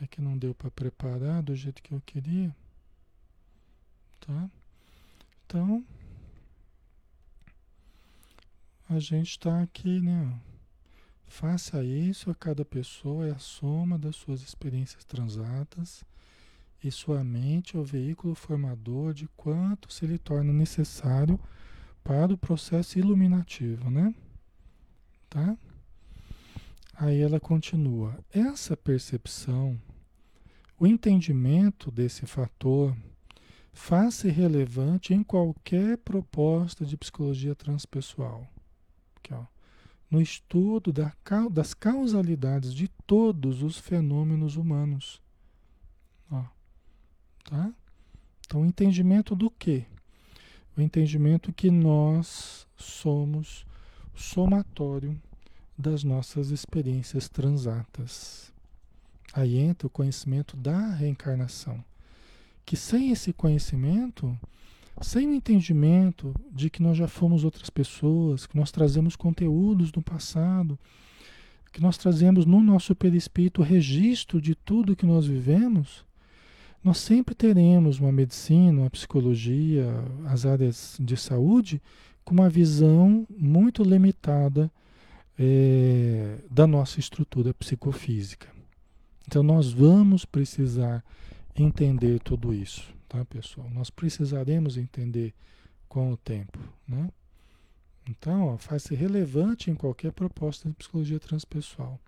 É 0.00 0.06
que 0.06 0.20
não 0.20 0.38
deu 0.38 0.54
para 0.54 0.70
preparar 0.70 1.42
do 1.42 1.54
jeito 1.54 1.82
que 1.82 1.92
eu 1.92 2.00
queria. 2.00 2.54
Tá? 4.20 4.50
Então, 5.44 5.84
a 8.88 8.98
gente 8.98 9.30
está 9.30 9.62
aqui, 9.62 10.00
né? 10.00 10.40
Faça 11.30 11.82
isso, 11.84 12.28
a 12.28 12.34
cada 12.34 12.64
pessoa 12.64 13.28
é 13.28 13.30
a 13.30 13.38
soma 13.38 13.96
das 13.96 14.16
suas 14.16 14.42
experiências 14.42 15.04
transatas 15.04 16.04
e 16.82 16.90
sua 16.90 17.22
mente 17.22 17.76
é 17.76 17.78
o 17.78 17.84
veículo 17.84 18.34
formador 18.34 19.14
de 19.14 19.28
quanto 19.36 19.92
se 19.92 20.04
lhe 20.06 20.18
torna 20.18 20.52
necessário 20.52 21.38
para 22.02 22.34
o 22.34 22.36
processo 22.36 22.98
iluminativo, 22.98 23.88
né? 23.88 24.12
Tá? 25.30 25.56
Aí 26.94 27.20
ela 27.20 27.38
continua. 27.38 28.18
Essa 28.32 28.76
percepção, 28.76 29.80
o 30.80 30.86
entendimento 30.86 31.92
desse 31.92 32.26
fator, 32.26 32.94
faz-se 33.72 34.28
relevante 34.28 35.14
em 35.14 35.22
qualquer 35.22 35.96
proposta 35.98 36.84
de 36.84 36.96
psicologia 36.96 37.54
transpessoal. 37.54 38.48
No 40.10 40.20
estudo 40.20 40.92
da, 40.92 41.12
das 41.50 41.72
causalidades 41.72 42.74
de 42.74 42.88
todos 43.06 43.62
os 43.62 43.78
fenômenos 43.78 44.56
humanos. 44.56 45.22
Ó, 46.30 46.44
tá? 47.44 47.72
Então, 48.46 48.62
o 48.62 48.66
entendimento 48.66 49.36
do 49.36 49.48
quê? 49.48 49.84
O 50.76 50.80
entendimento 50.80 51.52
que 51.52 51.70
nós 51.70 52.66
somos 52.76 53.64
somatório 54.14 55.20
das 55.78 56.04
nossas 56.04 56.50
experiências 56.50 57.28
transatas. 57.28 58.52
Aí 59.32 59.58
entra 59.58 59.86
o 59.86 59.90
conhecimento 59.90 60.56
da 60.56 60.90
reencarnação. 60.90 61.82
Que 62.66 62.76
sem 62.76 63.10
esse 63.10 63.32
conhecimento, 63.32 64.38
sem 65.00 65.28
o 65.28 65.34
entendimento 65.34 66.34
de 66.52 66.68
que 66.68 66.82
nós 66.82 66.96
já 66.96 67.08
fomos 67.08 67.44
outras 67.44 67.70
pessoas, 67.70 68.46
que 68.46 68.56
nós 68.56 68.70
trazemos 68.70 69.16
conteúdos 69.16 69.90
do 69.90 70.02
passado, 70.02 70.78
que 71.72 71.80
nós 71.80 71.96
trazemos 71.96 72.44
no 72.44 72.60
nosso 72.60 72.94
perispírito 72.94 73.62
registro 73.62 74.40
de 74.40 74.54
tudo 74.54 74.96
que 74.96 75.06
nós 75.06 75.26
vivemos, 75.26 76.04
nós 76.82 76.98
sempre 76.98 77.34
teremos 77.34 77.98
uma 77.98 78.10
medicina, 78.10 78.82
uma 78.82 78.90
psicologia, 78.90 79.86
as 80.26 80.46
áreas 80.46 80.96
de 80.98 81.16
saúde 81.16 81.80
com 82.24 82.34
uma 82.34 82.48
visão 82.48 83.26
muito 83.30 83.82
limitada 83.82 84.70
é, 85.38 86.38
da 86.50 86.66
nossa 86.66 87.00
estrutura 87.00 87.52
psicofísica. 87.54 88.48
Então 89.26 89.42
nós 89.42 89.72
vamos 89.72 90.24
precisar 90.24 91.04
entender 91.54 92.20
tudo 92.20 92.52
isso, 92.52 92.94
tá, 93.10 93.24
pessoal? 93.24 93.68
Nós 93.70 93.90
precisaremos 93.90 94.76
entender 94.76 95.34
com 95.88 96.12
o 96.12 96.16
tempo, 96.16 96.58
né? 96.86 97.10
Então, 98.08 98.56
faz-se 98.56 98.94
relevante 98.94 99.70
em 99.70 99.74
qualquer 99.74 100.12
proposta 100.12 100.68
de 100.68 100.74
psicologia 100.76 101.18
transpessoal, 101.18 102.00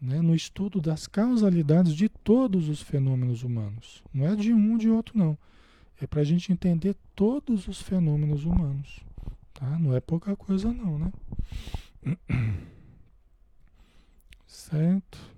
né? 0.00 0.20
no 0.20 0.34
estudo 0.34 0.80
das 0.80 1.06
causalidades 1.06 1.94
de 1.94 2.08
todos 2.08 2.68
os 2.68 2.80
fenômenos 2.80 3.42
humanos. 3.42 4.02
Não 4.12 4.26
é 4.26 4.34
de 4.34 4.52
um 4.52 4.76
de 4.76 4.88
outro, 4.88 5.16
não. 5.16 5.38
É 6.00 6.06
para 6.06 6.22
a 6.22 6.24
gente 6.24 6.52
entender 6.52 6.96
todos 7.14 7.68
os 7.68 7.80
fenômenos 7.80 8.44
humanos. 8.44 9.00
Tá? 9.52 9.78
Não 9.78 9.94
é 9.94 10.00
pouca 10.00 10.34
coisa, 10.34 10.72
não, 10.72 10.98
né? 10.98 11.12
Certo? 14.46 15.33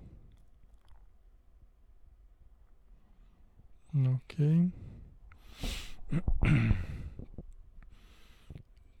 Ok. 4.05 4.71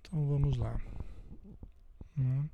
Então 0.01 0.27
vamos 0.27 0.57
lá. 0.57 0.79
Né? 2.15 2.49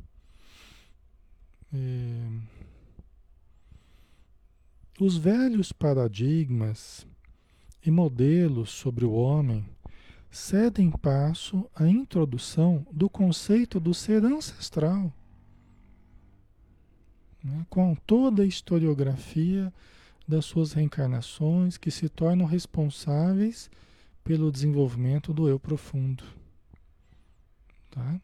É... 1.74 2.64
Os 5.00 5.16
velhos 5.18 5.72
paradigmas 5.72 7.08
e 7.86 7.90
modelos 7.90 8.72
sobre 8.72 9.06
o 9.06 9.14
homem 9.14 9.66
cedem 10.30 10.92
passo 10.92 11.70
à 11.76 11.88
introdução 11.88 12.86
do 12.92 13.10
conceito 13.10 13.80
do 13.80 13.94
ser 13.94 14.26
ancestral, 14.26 15.14
né, 17.44 17.66
com 17.70 17.96
toda 17.96 18.44
a 18.44 18.46
historiografia 18.46 19.72
das 20.28 20.46
suas 20.46 20.74
reencarnações 20.74 21.78
que 21.78 21.92
se 21.92 22.10
tornam 22.10 22.46
responsáveis 22.46 23.70
pelo 24.24 24.52
desenvolvimento 24.52 25.34
do 25.34 25.48
eu 25.48 25.60
profundo. 25.60 26.24
Tá? 27.92 28.20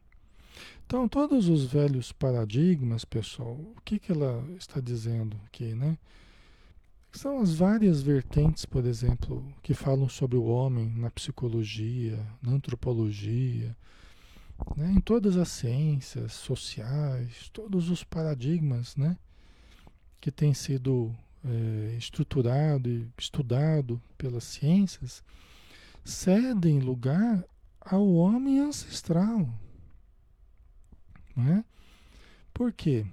Então, 0.86 1.08
todos 1.08 1.48
os 1.48 1.66
velhos 1.66 2.12
paradigmas, 2.12 3.06
pessoal, 3.06 3.54
o 3.54 3.82
que, 3.86 4.00
que 4.00 4.12
ela 4.12 4.44
está 4.58 4.80
dizendo 4.80 5.40
aqui, 5.46 5.76
né? 5.76 5.98
São 7.12 7.42
as 7.42 7.56
várias 7.56 8.02
vertentes, 8.02 8.66
por 8.66 8.86
exemplo, 8.86 9.44
que 9.64 9.74
falam 9.74 10.08
sobre 10.08 10.38
o 10.38 10.46
homem 10.46 10.90
na 10.96 11.10
psicologia, 11.10 12.24
na 12.42 12.52
antropologia, 12.52 13.76
né? 14.76 14.92
em 14.92 15.02
todas 15.02 15.36
as 15.36 15.50
ciências 15.50 16.34
sociais, 16.34 17.50
todos 17.52 17.90
os 17.90 18.04
paradigmas 18.04 18.96
né? 18.96 19.18
que 20.22 20.32
têm 20.32 20.54
sido 20.54 21.16
é, 21.44 21.96
estruturado 21.98 22.90
e 22.90 23.08
estudado 23.18 24.02
pelas 24.18 24.44
ciências, 24.44 25.24
cedem 26.04 26.80
lugar 26.80 27.44
ao 27.80 28.08
homem 28.14 28.60
ancestral. 28.60 29.48
Não 31.36 31.48
é? 31.54 31.64
Por 32.54 32.74
quê? 32.74 33.06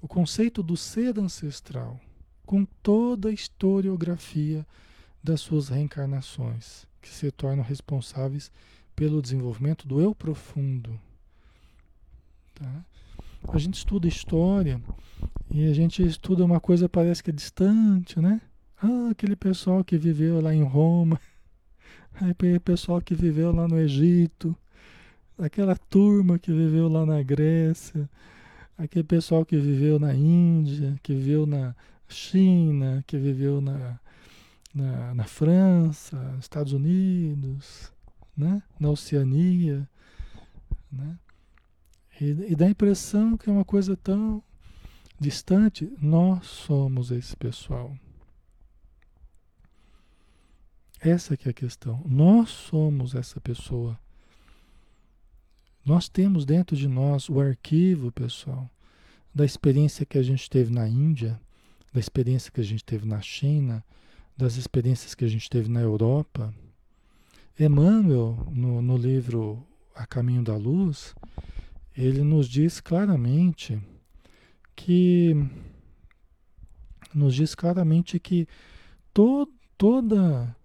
O 0.00 0.08
conceito 0.08 0.62
do 0.62 0.76
ser 0.76 1.18
ancestral 1.18 1.98
com 2.44 2.64
toda 2.82 3.30
a 3.30 3.32
historiografia 3.32 4.66
das 5.22 5.40
suas 5.40 5.70
reencarnações, 5.70 6.86
que 7.00 7.08
se 7.08 7.30
tornam 7.30 7.64
responsáveis 7.64 8.52
pelo 8.94 9.22
desenvolvimento 9.22 9.88
do 9.88 10.00
eu 10.00 10.14
profundo. 10.14 11.00
Tá? 12.54 12.84
A 13.48 13.58
gente 13.58 13.74
estuda 13.74 14.06
história 14.06 14.80
e 15.54 15.70
a 15.70 15.72
gente 15.72 16.02
estuda 16.04 16.44
uma 16.44 16.60
coisa 16.60 16.88
parece 16.88 17.22
que 17.22 17.30
é 17.30 17.32
distante, 17.32 18.20
né? 18.20 18.40
Ah, 18.82 19.08
aquele 19.10 19.36
pessoal 19.36 19.82
que 19.82 19.96
viveu 19.96 20.40
lá 20.40 20.54
em 20.54 20.62
Roma, 20.62 21.18
aquele 22.14 22.60
pessoal 22.60 23.00
que 23.00 23.14
viveu 23.14 23.54
lá 23.54 23.66
no 23.66 23.78
Egito, 23.78 24.54
aquela 25.38 25.76
turma 25.76 26.38
que 26.38 26.52
viveu 26.52 26.88
lá 26.88 27.06
na 27.06 27.22
Grécia, 27.22 28.10
aquele 28.76 29.04
pessoal 29.04 29.46
que 29.46 29.56
viveu 29.56 29.98
na 29.98 30.12
Índia, 30.12 30.98
que 31.02 31.14
viveu 31.14 31.46
na, 31.46 31.74
China, 32.08 33.02
que 33.06 33.16
viveu 33.16 33.60
na, 33.60 33.98
na, 34.74 35.14
na 35.14 35.24
França, 35.24 36.36
Estados 36.40 36.72
Unidos, 36.72 37.92
né? 38.36 38.62
na 38.78 38.90
Oceania. 38.90 39.88
Né? 40.90 41.18
E, 42.20 42.52
e 42.52 42.56
dá 42.56 42.66
a 42.66 42.70
impressão 42.70 43.36
que 43.36 43.48
é 43.48 43.52
uma 43.52 43.64
coisa 43.64 43.96
tão 43.96 44.42
distante. 45.24 45.90
Nós 46.00 46.46
somos 46.46 47.10
esse 47.10 47.34
pessoal. 47.36 47.96
Essa 51.00 51.36
que 51.36 51.48
é 51.48 51.50
a 51.50 51.54
questão. 51.54 52.02
Nós 52.06 52.50
somos 52.50 53.14
essa 53.14 53.40
pessoa. 53.40 53.98
Nós 55.84 56.08
temos 56.08 56.44
dentro 56.44 56.76
de 56.76 56.88
nós 56.88 57.28
o 57.28 57.40
arquivo, 57.40 58.12
pessoal, 58.12 58.70
da 59.34 59.44
experiência 59.44 60.06
que 60.06 60.16
a 60.16 60.22
gente 60.22 60.48
teve 60.48 60.72
na 60.72 60.88
Índia, 60.88 61.40
da 61.92 62.00
experiência 62.00 62.50
que 62.50 62.60
a 62.60 62.64
gente 62.64 62.84
teve 62.84 63.06
na 63.06 63.20
China, 63.20 63.84
das 64.36 64.56
experiências 64.56 65.14
que 65.14 65.24
a 65.24 65.28
gente 65.28 65.48
teve 65.48 65.68
na 65.68 65.80
Europa. 65.80 66.54
Emmanuel, 67.58 68.48
no, 68.50 68.80
no 68.80 68.96
livro 68.96 69.66
A 69.94 70.06
Caminho 70.06 70.42
da 70.42 70.56
Luz, 70.56 71.14
ele 71.96 72.22
nos 72.22 72.48
diz 72.48 72.80
claramente 72.80 73.78
que 74.74 75.34
nos 77.14 77.34
diz 77.34 77.54
claramente 77.54 78.18
que 78.18 78.48
to, 79.12 79.48
toda 79.78 80.56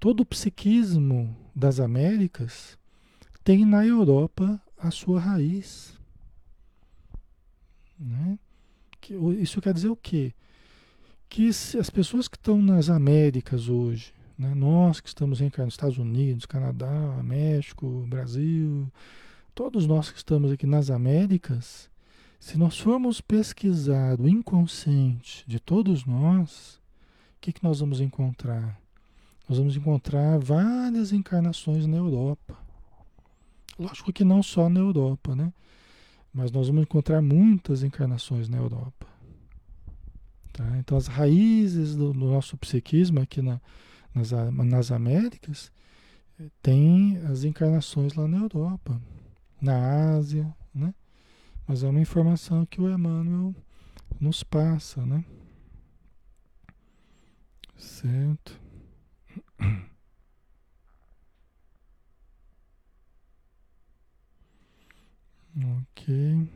todo 0.00 0.20
o 0.20 0.26
psiquismo 0.26 1.36
das 1.54 1.78
Américas 1.78 2.78
tem 3.44 3.66
na 3.66 3.86
Europa 3.86 4.60
a 4.78 4.90
sua 4.90 5.20
raiz. 5.20 5.92
Né? 7.98 8.38
Que, 8.98 9.14
isso 9.14 9.60
quer 9.60 9.74
dizer 9.74 9.90
o 9.90 9.96
quê? 9.96 10.32
Que 11.28 11.48
as 11.48 11.90
pessoas 11.90 12.26
que 12.26 12.36
estão 12.36 12.60
nas 12.60 12.88
Américas 12.88 13.68
hoje, 13.68 14.12
né, 14.36 14.54
nós 14.54 15.00
que 15.00 15.08
estamos 15.08 15.38
reencarnados 15.38 15.74
nos 15.74 15.74
Estados 15.74 15.98
Unidos, 15.98 16.46
Canadá, 16.46 17.22
México, 17.22 18.06
Brasil, 18.08 18.90
todos 19.54 19.86
nós 19.86 20.10
que 20.10 20.16
estamos 20.16 20.50
aqui 20.50 20.66
nas 20.66 20.90
Américas, 20.90 21.90
se 22.40 22.56
nós 22.56 22.78
formos 22.78 23.20
pesquisar 23.20 24.18
o 24.18 24.26
inconsciente 24.26 25.44
de 25.46 25.60
todos 25.60 26.06
nós, 26.06 26.80
o 27.36 27.40
que, 27.40 27.52
que 27.52 27.62
nós 27.62 27.80
vamos 27.80 28.00
encontrar? 28.00 28.80
Nós 29.46 29.58
vamos 29.58 29.76
encontrar 29.76 30.38
várias 30.38 31.12
encarnações 31.12 31.86
na 31.86 31.98
Europa. 31.98 32.56
Lógico 33.78 34.12
que 34.12 34.24
não 34.24 34.42
só 34.42 34.70
na 34.70 34.80
Europa, 34.80 35.36
né? 35.36 35.52
Mas 36.32 36.50
nós 36.50 36.68
vamos 36.68 36.82
encontrar 36.82 37.20
muitas 37.20 37.82
encarnações 37.82 38.48
na 38.48 38.56
Europa. 38.56 39.06
Tá? 40.52 40.78
Então, 40.78 40.96
as 40.96 41.08
raízes 41.08 41.94
do, 41.94 42.12
do 42.12 42.26
nosso 42.26 42.56
psiquismo 42.56 43.20
aqui 43.20 43.42
na, 43.42 43.60
nas, 44.14 44.30
nas 44.30 44.90
Américas 44.90 45.70
tem 46.62 47.18
as 47.30 47.44
encarnações 47.44 48.14
lá 48.14 48.26
na 48.26 48.38
Europa, 48.38 49.00
na 49.60 50.14
Ásia, 50.14 50.54
né? 50.74 50.94
Mas 51.70 51.84
é 51.84 51.88
uma 51.88 52.00
informação 52.00 52.66
que 52.66 52.80
o 52.80 52.92
Emmanuel 52.92 53.54
nos 54.20 54.42
passa, 54.42 55.06
né? 55.06 55.24
Certo. 57.76 58.60
Ok. 65.92 66.48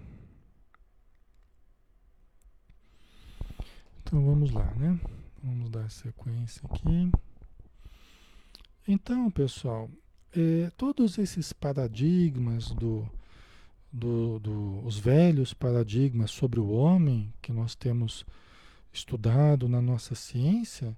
Então 4.02 4.24
vamos 4.26 4.50
lá, 4.50 4.68
né? 4.74 4.98
Vamos 5.44 5.70
dar 5.70 5.88
sequência 5.92 6.60
aqui. 6.64 7.12
Então, 8.88 9.30
pessoal, 9.30 9.88
é, 10.32 10.70
todos 10.70 11.18
esses 11.18 11.52
paradigmas 11.52 12.72
do, 12.72 13.08
do, 13.94 14.40
do, 14.40 14.84
os 14.84 14.98
velhos 14.98 15.54
paradigmas 15.54 16.32
sobre 16.32 16.58
o 16.58 16.68
homem 16.68 17.32
que 17.40 17.52
nós 17.52 17.76
temos 17.76 18.26
estudado 18.92 19.68
na 19.68 19.80
nossa 19.80 20.16
ciência 20.16 20.96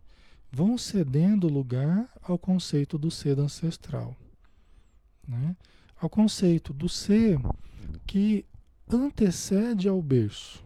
vão 0.50 0.78
cedendo 0.78 1.46
lugar 1.46 2.08
ao 2.22 2.38
conceito 2.38 2.96
do 2.96 3.10
ser 3.10 3.38
ancestral, 3.38 4.16
né? 5.28 5.54
ao 6.00 6.08
conceito 6.08 6.72
do 6.72 6.88
ser 6.88 7.38
que 8.06 8.46
antecede 8.88 9.88
ao 9.88 10.00
berço, 10.00 10.64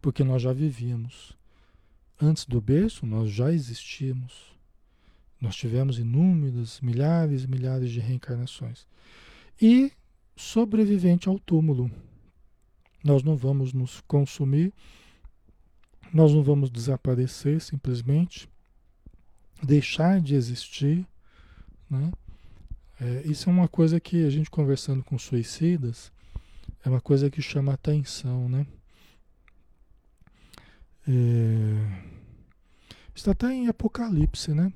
porque 0.00 0.24
nós 0.24 0.40
já 0.40 0.54
vivíamos. 0.54 1.36
Antes 2.18 2.46
do 2.46 2.60
berço, 2.60 3.04
nós 3.04 3.30
já 3.30 3.52
existíamos. 3.52 4.54
Nós 5.38 5.56
tivemos 5.56 5.98
inúmeras, 5.98 6.80
milhares 6.80 7.44
e 7.44 7.48
milhares 7.48 7.90
de 7.90 8.00
reencarnações. 8.00 8.86
E 9.60 9.92
sobrevivente 10.36 11.28
ao 11.28 11.38
túmulo. 11.38 11.90
Nós 13.02 13.22
não 13.22 13.36
vamos 13.36 13.72
nos 13.72 14.00
consumir, 14.02 14.72
nós 16.12 16.32
não 16.32 16.42
vamos 16.42 16.70
desaparecer 16.70 17.60
simplesmente, 17.60 18.48
deixar 19.62 20.20
de 20.20 20.34
existir. 20.34 21.06
Né? 21.88 22.12
É, 23.00 23.22
isso 23.26 23.48
é 23.48 23.52
uma 23.52 23.68
coisa 23.68 24.00
que 24.00 24.24
a 24.24 24.30
gente 24.30 24.50
conversando 24.50 25.02
com 25.04 25.18
suicidas, 25.18 26.12
é 26.84 26.88
uma 26.88 27.00
coisa 27.00 27.30
que 27.30 27.42
chama 27.42 27.72
atenção. 27.72 28.48
Né? 28.48 28.66
É, 31.06 32.14
está 33.14 33.32
até 33.32 33.52
em 33.52 33.68
Apocalipse, 33.68 34.54
né? 34.54 34.72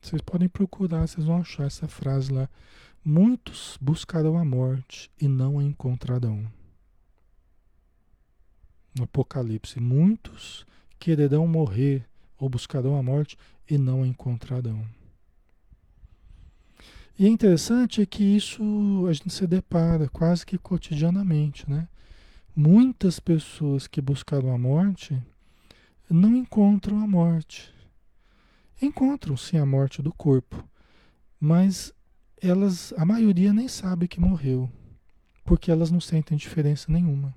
Vocês 0.00 0.22
podem 0.22 0.48
procurar, 0.48 1.06
vocês 1.06 1.26
vão 1.26 1.40
achar 1.40 1.64
essa 1.64 1.88
frase 1.88 2.32
lá. 2.32 2.48
Muitos 3.08 3.78
buscarão 3.80 4.36
a 4.36 4.44
morte 4.44 5.08
e 5.20 5.28
não 5.28 5.60
a 5.60 5.62
encontrarão. 5.62 6.44
No 8.92 9.04
Apocalipse, 9.04 9.78
muitos 9.78 10.66
quererão 10.98 11.46
morrer 11.46 12.04
ou 12.36 12.48
buscarão 12.48 12.98
a 12.98 13.02
morte 13.04 13.38
e 13.70 13.78
não 13.78 14.02
a 14.02 14.08
encontrarão. 14.08 14.84
E 17.16 17.26
é 17.26 17.28
interessante 17.28 18.04
que 18.04 18.24
isso 18.24 19.06
a 19.08 19.12
gente 19.12 19.32
se 19.32 19.46
depara 19.46 20.08
quase 20.08 20.44
que 20.44 20.58
cotidianamente, 20.58 21.70
né? 21.70 21.88
Muitas 22.56 23.20
pessoas 23.20 23.86
que 23.86 24.00
buscaram 24.00 24.52
a 24.52 24.58
morte 24.58 25.16
não 26.10 26.34
encontram 26.34 26.98
a 26.98 27.06
morte 27.06 27.72
encontram 28.82 29.36
sim 29.36 29.58
a 29.58 29.64
morte 29.64 30.02
do 30.02 30.12
corpo, 30.12 30.62
mas 31.40 31.92
elas, 32.40 32.92
a 32.96 33.04
maioria 33.04 33.52
nem 33.52 33.68
sabe 33.68 34.08
que 34.08 34.20
morreu, 34.20 34.70
porque 35.44 35.70
elas 35.70 35.90
não 35.90 36.00
sentem 36.00 36.36
diferença 36.36 36.90
nenhuma. 36.90 37.34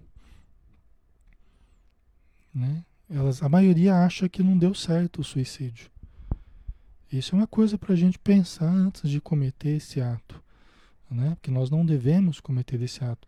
Né? 2.54 2.84
Elas, 3.10 3.42
a 3.42 3.50
maioria 3.50 3.96
acha 3.96 4.28
que 4.28 4.44
não 4.44 4.58
deu 4.58 4.74
certo 4.74 5.22
o 5.22 5.24
suicídio. 5.24 5.90
Isso 7.12 7.36
é 7.36 7.40
uma 7.40 7.48
coisa 7.48 7.78
para 7.78 7.94
a 7.94 7.98
gente 7.98 8.20
pensar 8.20 8.70
antes 8.70 9.10
de 9.10 9.20
cometer 9.20 9.78
esse 9.78 10.00
ato, 10.00 10.44
né? 11.10 11.32
Porque 11.36 11.50
nós 11.50 11.72
não 11.72 11.84
devemos 11.84 12.40
cometer 12.40 12.80
esse 12.84 13.04
ato. 13.04 13.28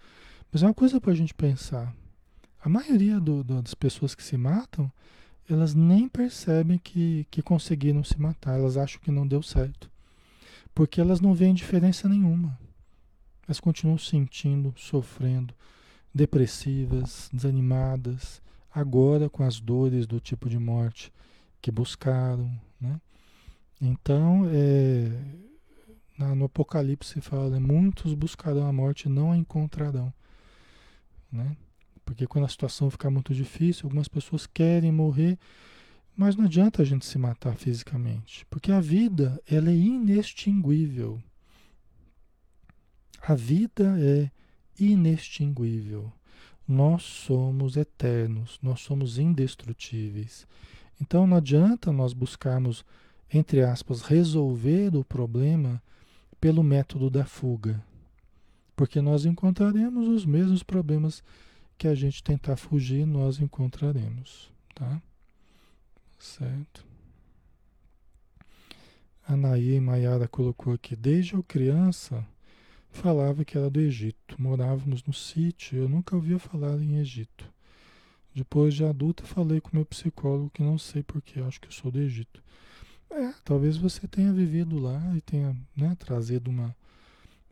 Mas 0.52 0.62
é 0.62 0.68
uma 0.68 0.74
coisa 0.74 1.02
para 1.02 1.12
a 1.12 1.16
gente 1.16 1.34
pensar. 1.34 1.92
A 2.64 2.70
maioria 2.70 3.20
do, 3.20 3.44
do, 3.44 3.60
das 3.60 3.74
pessoas 3.74 4.14
que 4.14 4.22
se 4.22 4.38
matam 4.38 4.92
elas 5.50 5.76
nem 5.76 6.08
percebem 6.08 6.78
que, 6.78 7.28
que 7.30 7.42
conseguiram 7.42 8.04
se 8.04 8.20
matar, 8.20 8.58
elas 8.58 8.78
acham 8.78 9.02
que 9.02 9.12
não 9.12 9.28
deu 9.28 9.44
certo. 9.44 9.91
Porque 10.74 11.02
elas 11.02 11.20
não 11.20 11.34
veem 11.34 11.54
diferença 11.54 12.08
nenhuma. 12.08 12.58
Elas 13.48 13.60
continuam 13.60 13.98
sentindo, 13.98 14.74
sofrendo, 14.78 15.54
depressivas, 16.14 17.30
desanimadas, 17.34 18.42
agora 18.74 19.30
com 19.30 19.44
as 19.44 19.60
dores 19.60 20.08
do 20.08 20.20
tipo 20.20 20.50
de 20.50 20.58
morte 20.58 21.12
que 21.62 21.72
buscaram. 21.72 22.52
Né? 22.80 23.00
Então, 23.82 24.48
é, 24.52 25.12
na, 26.18 26.36
no 26.36 26.46
Apocalipse 26.46 27.20
fala, 27.22 27.50
né, 27.50 27.60
muitos 27.60 28.14
buscarão 28.14 28.68
a 28.68 28.74
morte 28.74 29.06
e 29.06 29.10
não 29.10 29.32
a 29.32 29.38
encontrarão. 29.38 30.14
Né? 31.32 31.56
Porque 32.06 32.28
quando 32.28 32.46
a 32.46 32.50
situação 32.50 32.90
ficar 32.90 33.10
muito 33.10 33.34
difícil, 33.34 33.86
algumas 33.86 34.08
pessoas 34.08 34.46
querem 34.46 34.92
morrer, 34.92 35.38
mas 36.16 36.36
não 36.36 36.46
adianta 36.46 36.82
a 36.82 36.86
gente 36.86 37.06
se 37.06 37.18
matar 37.18 37.56
fisicamente, 37.56 38.46
porque 38.50 38.72
a 38.72 38.80
vida 38.80 39.42
ela 39.48 39.70
é 39.70 39.76
inextinguível. 39.76 41.22
A 43.22 43.36
vida 43.36 43.96
é 44.00 44.32
inextinguível. 44.80 46.12
Nós 46.68 47.04
somos 47.04 47.78
eternos, 47.78 48.60
nós 48.62 48.82
somos 48.82 49.18
indestrutíveis. 49.18 50.48
Então 51.00 51.26
não 51.26 51.38
adianta 51.38 51.92
nós 51.92 52.14
buscarmos, 52.14 52.86
entre 53.32 53.62
aspas, 53.62 54.02
resolver 54.02 54.96
o 54.96 55.04
problema 55.04 55.82
pelo 56.40 56.64
método 56.64 57.10
da 57.10 57.26
fuga, 57.26 57.84
porque 58.76 59.00
nós 59.00 59.26
encontraremos 59.26 60.08
os 60.08 60.26
mesmos 60.26 60.64
problemas 60.64 61.24
que 61.78 61.88
a 61.88 61.94
gente 61.94 62.24
tentar 62.24 62.58
fugir, 62.58 63.06
nós 63.06 63.40
encontraremos, 63.40 64.52
tá? 64.74 65.02
Certo? 66.22 66.86
A 69.28 69.36
Naí 69.36 69.80
Maiara 69.80 70.28
colocou 70.28 70.72
aqui, 70.72 70.96
desde 70.96 71.34
eu 71.34 71.42
criança, 71.42 72.24
falava 72.92 73.44
que 73.44 73.58
era 73.58 73.72
do 73.72 73.80
Egito. 73.80 74.40
Morávamos 74.40 75.04
no 75.04 75.14
sítio, 75.14 75.80
eu 75.80 75.90
nunca 75.90 76.16
ouvia 76.16 76.38
falar 76.38 76.80
em 76.80 76.98
Egito. 77.00 77.52
Depois 78.36 78.76
de 78.76 78.86
adulta, 78.86 79.24
falei 79.24 79.60
com 79.60 79.76
meu 79.76 79.86
psicólogo 79.86 80.52
que 80.52 80.62
não 80.62 80.78
sei 80.78 81.02
porquê, 81.02 81.40
acho 81.40 81.60
que 81.60 81.68
eu 81.68 81.72
sou 81.72 81.90
do 81.90 82.00
Egito. 82.00 82.44
É, 83.10 83.34
talvez 83.44 83.76
você 83.76 84.08
tenha 84.08 84.32
vivido 84.32 84.78
lá 84.80 85.02
e 85.18 85.22
tenha 85.22 85.58
né, 85.76 85.96
trazido 86.00 86.52
uma, 86.52 86.76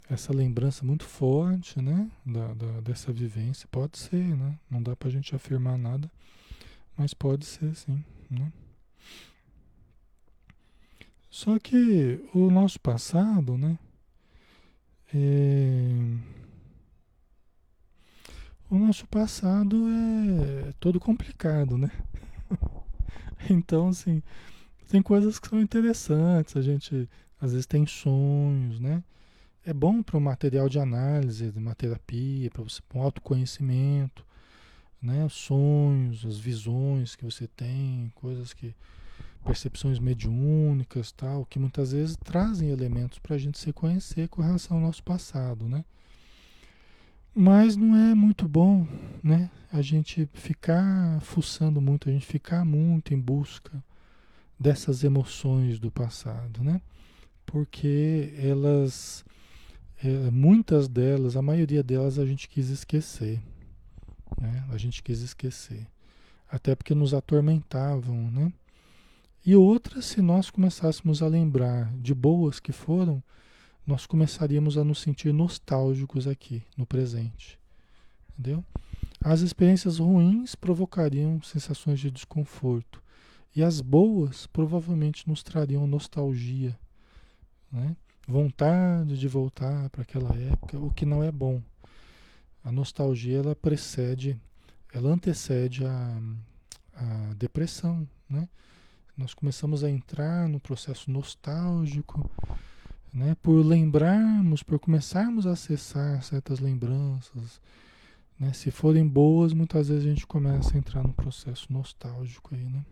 essa 0.08 0.32
lembrança 0.32 0.86
muito 0.86 1.06
forte, 1.06 1.82
né, 1.82 2.10
da, 2.24 2.54
da, 2.54 2.82
dessa 2.82 3.12
vivência. 3.12 3.68
Pode 3.72 3.98
ser, 3.98 4.38
né? 4.38 4.60
Não 4.70 4.82
dá 4.82 4.96
para 4.96 5.08
a 5.08 5.12
gente 5.12 5.36
afirmar 5.36 5.78
nada, 5.78 6.10
mas 6.96 7.16
pode 7.16 7.46
ser, 7.46 7.76
sim, 7.76 8.04
né? 8.30 8.52
Só 11.30 11.58
que 11.60 12.20
o 12.34 12.50
nosso 12.50 12.80
passado, 12.80 13.58
né, 13.58 13.78
é... 15.14 16.18
o 18.70 18.78
nosso 18.78 19.08
passado 19.08 19.88
é 19.90 20.74
todo 20.80 21.00
complicado, 21.00 21.78
né? 21.78 21.92
então, 23.50 23.90
assim, 23.90 24.22
tem 24.90 25.02
coisas 25.02 25.40
que 25.40 25.48
são 25.48 25.62
interessantes, 25.62 26.58
a 26.58 26.62
gente 26.62 27.10
às 27.40 27.52
vezes 27.52 27.66
tem 27.66 27.86
sonhos, 27.86 28.80
né? 28.80 29.04
é 29.70 29.74
bom 29.74 30.02
para 30.02 30.18
o 30.18 30.22
material 30.22 30.68
de 30.70 30.80
análise, 30.80 31.52
de 31.52 31.60
uma 31.60 31.76
terapia, 31.76 32.50
para 32.50 32.64
você 32.64 32.82
um 32.94 33.02
autoconhecimento, 33.02 34.26
né? 35.02 35.26
Os 35.26 35.34
sonhos, 35.34 36.26
as 36.26 36.38
visões 36.38 37.16
que 37.16 37.24
você 37.24 37.48
tem, 37.48 38.12
coisas 38.16 38.54
que 38.54 38.76
percepções 39.44 40.00
mediúnicas, 40.00 41.12
tal, 41.12 41.46
que 41.46 41.60
muitas 41.60 41.92
vezes 41.92 42.18
trazem 42.18 42.70
elementos 42.70 43.20
para 43.20 43.36
a 43.36 43.40
gente 43.40 43.58
se 43.58 43.72
conhecer 43.72 44.28
com 44.28 44.42
relação 44.42 44.78
ao 44.78 44.84
nosso 44.84 45.04
passado, 45.04 45.68
né? 45.68 45.84
Mas 47.34 47.76
não 47.76 47.96
é 47.96 48.14
muito 48.14 48.48
bom, 48.48 48.88
né? 49.24 49.50
A 49.72 49.82
gente 49.82 50.28
ficar 50.34 51.22
fuçando 51.22 51.80
muito, 51.80 52.10
a 52.10 52.12
gente 52.12 52.26
ficar 52.26 52.66
muito 52.66 53.14
em 53.14 53.20
busca 53.20 53.84
dessas 54.60 55.04
emoções 55.04 55.80
do 55.80 55.90
passado, 55.90 56.64
né? 56.64 56.82
Porque 57.46 58.34
elas, 58.38 59.24
é, 60.04 60.30
muitas 60.32 60.88
delas, 60.88 61.38
a 61.38 61.42
maioria 61.42 61.82
delas 61.82 62.20
a 62.20 62.26
gente 62.26 62.50
quis 62.50 62.70
esquecer, 62.70 63.40
né? 64.40 64.66
A 64.70 64.78
gente 64.78 65.02
quis 65.02 65.22
esquecer, 65.22 65.88
até 66.50 66.76
porque 66.76 66.94
nos 66.94 67.14
atormentavam, 67.14 68.30
né? 68.32 68.52
E 69.46 69.56
outras, 69.56 70.06
se 70.06 70.22
nós 70.22 70.50
começássemos 70.50 71.24
a 71.24 71.28
lembrar 71.28 71.92
de 71.98 72.14
boas 72.14 72.60
que 72.60 72.72
foram, 72.72 73.24
nós 73.88 74.06
começaríamos 74.06 74.78
a 74.78 74.84
nos 74.84 75.00
sentir 75.00 75.34
nostálgicos 75.34 76.28
aqui, 76.28 76.62
no 76.78 76.86
presente. 76.86 77.58
Entendeu? 78.38 78.64
As 79.22 79.42
experiências 79.42 79.98
ruins 79.98 80.56
provocariam 80.56 81.42
sensações 81.42 82.00
de 82.00 82.12
desconforto. 82.12 83.02
E 83.56 83.64
as 83.64 83.82
boas 83.82 84.46
provavelmente 84.48 85.28
nos 85.28 85.42
trariam 85.42 85.88
nostalgia, 85.88 86.78
né? 87.72 87.96
vontade 88.28 89.18
de 89.18 89.28
voltar 89.28 89.90
para 89.90 90.04
aquela 90.04 90.34
época, 90.36 90.78
o 90.78 90.92
que 90.92 91.06
não 91.06 91.24
é 91.24 91.32
bom. 91.32 91.62
A 92.64 92.72
nostalgia 92.72 93.38
ela 93.40 93.56
precede, 93.56 94.40
ela 94.94 95.10
antecede 95.10 95.86
a, 95.86 96.22
a 96.94 97.34
depressão, 97.36 98.08
né? 98.30 98.48
Nós 99.16 99.34
começamos 99.34 99.84
a 99.84 99.90
entrar 99.90 100.48
no 100.48 100.60
processo 100.60 101.12
nostálgico, 101.12 102.30
né? 103.14 103.36
Por 103.42 103.66
lembrarmos, 103.66 104.64
por 104.64 104.80
começarmos 104.80 105.46
a 105.48 105.52
acessar 105.52 106.22
certas 106.24 106.60
lembranças, 106.60 107.60
né? 108.40 108.54
Se 108.54 108.72
forem 108.72 109.08
boas, 109.08 109.54
muitas 109.54 109.90
vezes 109.90 110.06
a 110.06 110.10
gente 110.10 110.28
começa 110.28 110.74
a 110.74 110.78
entrar 110.78 111.04
no 111.04 111.14
processo 111.14 111.72
nostálgico 111.72 112.56
aí, 112.56 112.70
né? 112.70 112.86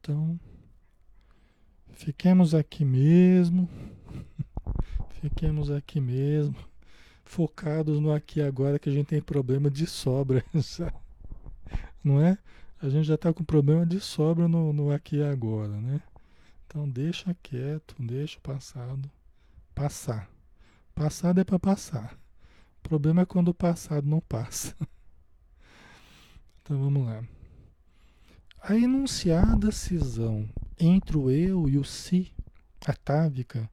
Então, 0.00 0.38
fiquemos 1.92 2.54
aqui 2.54 2.84
mesmo, 2.84 3.68
fiquemos 5.22 5.70
aqui 5.70 5.98
mesmo, 5.98 6.54
focados 7.24 8.00
no 8.00 8.12
aqui 8.12 8.40
agora 8.40 8.78
que 8.78 8.88
a 8.88 8.92
gente 8.92 9.06
tem 9.06 9.20
problema 9.20 9.70
de 9.70 9.86
sobra, 9.86 10.44
não 12.02 12.20
é? 12.20 12.38
A 12.80 12.88
gente 12.88 13.06
já 13.06 13.14
está 13.14 13.32
com 13.32 13.42
problema 13.42 13.86
de 13.86 13.98
sobra 14.00 14.46
no, 14.46 14.72
no 14.72 14.92
aqui 14.92 15.16
e 15.16 15.22
agora, 15.22 15.80
né? 15.80 16.02
Então 16.66 16.88
deixa 16.88 17.34
quieto, 17.42 17.94
deixa 17.98 18.38
o 18.38 18.42
passado 18.42 19.10
passar. 19.74 20.28
Passado 20.94 21.40
é 21.40 21.44
para 21.44 21.58
passar. 21.58 22.14
O 22.78 22.88
problema 22.88 23.22
é 23.22 23.26
quando 23.26 23.48
o 23.48 23.54
passado 23.54 24.06
não 24.08 24.20
passa. 24.20 24.74
Então 26.62 26.78
vamos 26.78 27.04
lá. 27.04 27.22
A 28.62 28.74
enunciada 28.74 29.70
cisão 29.70 30.48
entre 30.80 31.14
o 31.14 31.30
eu 31.30 31.68
e 31.68 31.76
o 31.76 31.84
si, 31.84 32.32
atávica, 32.86 33.70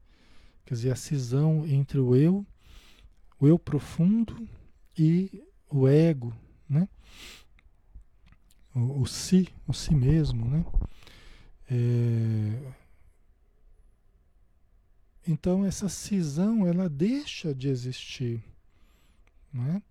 quer 0.66 0.74
dizer, 0.74 0.92
a 0.92 0.96
cisão 0.98 1.66
entre 1.66 2.00
o 2.00 2.14
eu, 2.14 2.46
o 3.42 3.48
eu 3.48 3.58
profundo 3.58 4.48
e 4.96 5.44
o 5.68 5.88
ego, 5.88 6.32
né? 6.70 6.88
O, 8.76 9.02
o 9.02 9.08
si, 9.08 9.50
o 9.68 9.74
si 9.74 9.96
mesmo, 9.96 10.46
né? 10.48 10.64
É... 11.70 12.74
Então 15.28 15.66
essa 15.66 15.90
cisão 15.90 16.68
ela 16.68 16.88
deixa 16.88 17.54
de 17.54 17.68
existir, 17.68 18.44
né? 19.52 19.82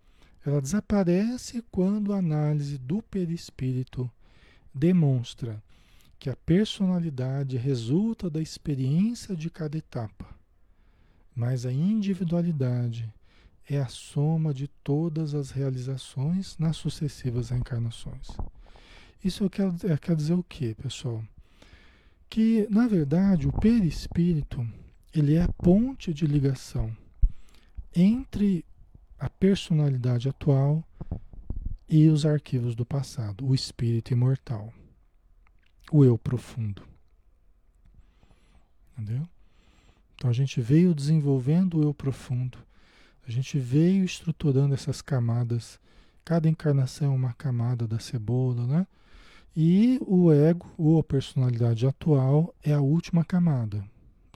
Ela 0.47 0.63
desaparece 0.63 1.63
quando 1.73 2.15
a 2.15 2.19
análise 2.19 2.79
do 2.79 3.03
perispírito 3.03 4.09
demonstra 4.73 5.61
que 6.21 6.31
a 6.31 6.37
personalidade 6.37 7.57
resulta 7.57 8.31
da 8.31 8.41
experiência 8.41 9.35
de 9.35 9.51
cada 9.51 9.77
etapa, 9.77 10.39
mas 11.35 11.67
a 11.67 11.73
individualidade 11.73 13.13
é 13.77 13.81
a 13.81 13.89
soma 13.89 14.53
de 14.53 14.67
todas 14.67 15.35
as 15.35 15.51
realizações 15.51 16.57
nas 16.59 16.77
sucessivas 16.77 17.51
reencarnações. 17.51 18.29
Isso 19.25 19.49
quer, 19.51 19.71
quer 20.01 20.17
dizer 20.17 20.35
o 20.35 20.43
quê, 20.43 20.75
pessoal? 20.81 21.23
Que, 22.29 22.67
na 22.71 22.89
verdade, 22.89 23.47
o 23.47 23.53
perispírito 23.53 24.67
ele 25.13 25.35
é 25.35 25.43
a 25.43 25.49
ponte 25.49 26.15
de 26.15 26.27
ligação 26.27 26.97
entre 27.95 28.65
a 29.19 29.29
personalidade 29.29 30.29
atual 30.29 30.85
e 31.89 32.09
os 32.09 32.25
arquivos 32.25 32.77
do 32.77 32.87
passado, 32.87 33.45
o 33.45 33.55
espírito 33.55 34.13
imortal, 34.13 34.73
o 35.91 36.05
eu 36.05 36.17
profundo. 36.17 36.83
Entendeu? 38.93 39.29
Então 40.15 40.31
a 40.31 40.33
gente 40.33 40.61
veio 40.61 40.95
desenvolvendo 40.95 41.79
o 41.79 41.83
eu 41.83 41.93
profundo, 41.93 42.59
a 43.27 43.31
gente 43.31 43.59
veio 43.59 44.05
estruturando 44.05 44.75
essas 44.75 45.03
camadas. 45.03 45.79
Cada 46.25 46.49
encarnação 46.49 47.13
é 47.13 47.17
uma 47.17 47.33
camada 47.33 47.87
da 47.87 47.99
cebola, 47.99 48.67
né? 48.67 48.87
E 49.57 49.99
o 50.07 50.33
ego, 50.33 50.73
ou 50.79 50.99
a 50.99 51.03
personalidade 51.03 51.87
atual, 51.87 52.55
é 52.63 52.73
a 52.73 52.81
última 52.81 53.25
camada. 53.25 53.85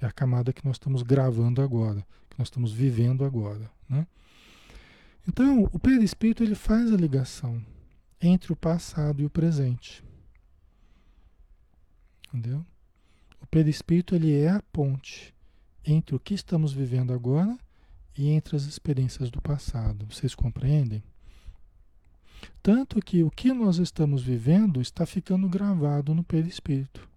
É 0.01 0.07
a 0.07 0.13
camada 0.13 0.53
que 0.53 0.65
nós 0.65 0.77
estamos 0.77 1.03
gravando 1.03 1.63
agora, 1.63 2.07
que 2.29 2.39
nós 2.39 2.49
estamos 2.49 2.73
vivendo 2.73 3.25
agora, 3.25 3.71
né? 3.89 4.07
Então, 5.27 5.69
o 5.73 5.79
perispírito 5.79 6.43
ele 6.43 6.55
faz 6.55 6.93
a 6.93 6.97
ligação 6.97 7.65
entre 8.21 8.53
o 8.53 8.57
passado 8.57 9.23
e 9.23 9.25
o 9.25 9.31
presente. 9.31 10.05
Entendeu? 12.29 12.65
O 13.41 13.47
perispírito 13.47 14.15
ele 14.15 14.39
é 14.39 14.51
a 14.51 14.63
ponte 14.73 15.35
entre 15.85 16.15
o 16.15 16.21
que 16.21 16.35
estamos 16.35 16.73
vivendo 16.73 17.13
agora 17.13 17.59
e 18.17 18.31
entre 18.31 18.57
as 18.57 18.65
experiências 18.65 19.31
do 19.31 19.41
passado. 19.41 20.07
Vocês 20.07 20.35
compreendem? 20.35 21.03
Tanto 22.63 23.01
que 23.01 23.23
o 23.23 23.31
que 23.31 23.53
nós 23.53 23.79
estamos 23.79 24.23
vivendo 24.23 24.81
está 24.81 25.05
ficando 25.05 25.49
gravado 25.49 26.15
no 26.15 26.23
perispírito. 26.23 27.09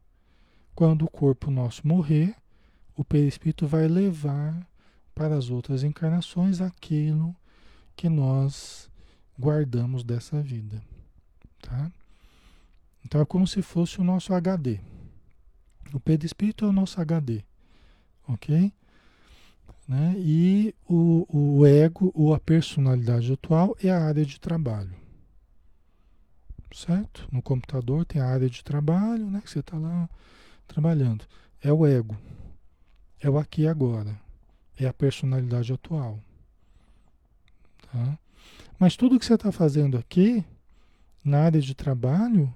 Quando 0.75 1.05
o 1.05 1.09
corpo 1.09 1.49
nosso 1.49 1.87
morrer, 1.87 2.35
o 2.95 3.03
perispírito 3.03 3.67
vai 3.67 3.87
levar 3.87 4.67
para 5.13 5.35
as 5.35 5.49
outras 5.49 5.83
encarnações 5.83 6.61
aquilo 6.61 7.35
que 7.95 8.09
nós 8.09 8.89
guardamos 9.39 10.03
dessa 10.03 10.41
vida, 10.41 10.81
tá? 11.61 11.91
Então 13.03 13.21
é 13.21 13.25
como 13.25 13.47
se 13.47 13.61
fosse 13.61 13.99
o 13.99 14.03
nosso 14.03 14.33
HD. 14.33 14.79
O 15.93 15.99
perispírito 15.99 16.65
é 16.65 16.67
o 16.67 16.73
nosso 16.73 16.99
HD, 16.99 17.43
ok? 18.27 18.71
Né? 19.87 20.15
E 20.17 20.75
o, 20.85 21.25
o 21.29 21.65
ego 21.65 22.11
ou 22.13 22.33
a 22.33 22.39
personalidade 22.39 23.31
atual 23.31 23.75
é 23.81 23.89
a 23.89 24.03
área 24.03 24.25
de 24.25 24.39
trabalho, 24.39 24.93
certo? 26.73 27.27
No 27.31 27.41
computador 27.41 28.03
tem 28.05 28.21
a 28.21 28.27
área 28.27 28.49
de 28.49 28.63
trabalho, 28.63 29.29
né? 29.29 29.39
Que 29.41 29.49
você 29.49 29.59
está 29.59 29.77
lá 29.77 30.09
trabalhando. 30.67 31.23
É 31.61 31.71
o 31.71 31.87
ego, 31.87 32.17
é 33.21 33.29
o 33.29 33.37
aqui 33.37 33.61
e 33.61 33.67
agora, 33.67 34.19
é 34.77 34.85
a 34.85 34.93
personalidade 34.93 35.71
atual. 35.71 36.19
Tá? 37.89 38.19
Mas 38.77 38.97
tudo 38.97 39.17
que 39.17 39.25
você 39.25 39.35
está 39.35 39.51
fazendo 39.53 39.97
aqui, 39.97 40.43
na 41.23 41.43
área 41.43 41.61
de 41.61 41.73
trabalho, 41.73 42.53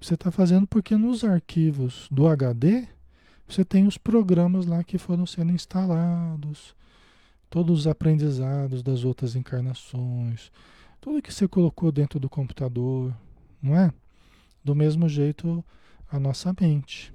você 0.00 0.14
está 0.14 0.30
fazendo 0.30 0.66
porque 0.66 0.96
nos 0.96 1.22
arquivos 1.22 2.08
do 2.10 2.26
HD 2.26 2.88
você 3.50 3.64
tem 3.64 3.86
os 3.86 3.98
programas 3.98 4.64
lá 4.64 4.84
que 4.84 4.96
foram 4.96 5.26
sendo 5.26 5.52
instalados, 5.52 6.74
todos 7.48 7.80
os 7.80 7.86
aprendizados 7.86 8.82
das 8.82 9.04
outras 9.04 9.34
encarnações, 9.34 10.52
tudo 11.00 11.20
que 11.20 11.34
você 11.34 11.48
colocou 11.48 11.90
dentro 11.90 12.20
do 12.20 12.28
computador, 12.28 13.12
não 13.60 13.76
é? 13.76 13.92
Do 14.62 14.74
mesmo 14.74 15.08
jeito 15.08 15.64
a 16.08 16.20
nossa 16.20 16.54
mente, 16.60 17.12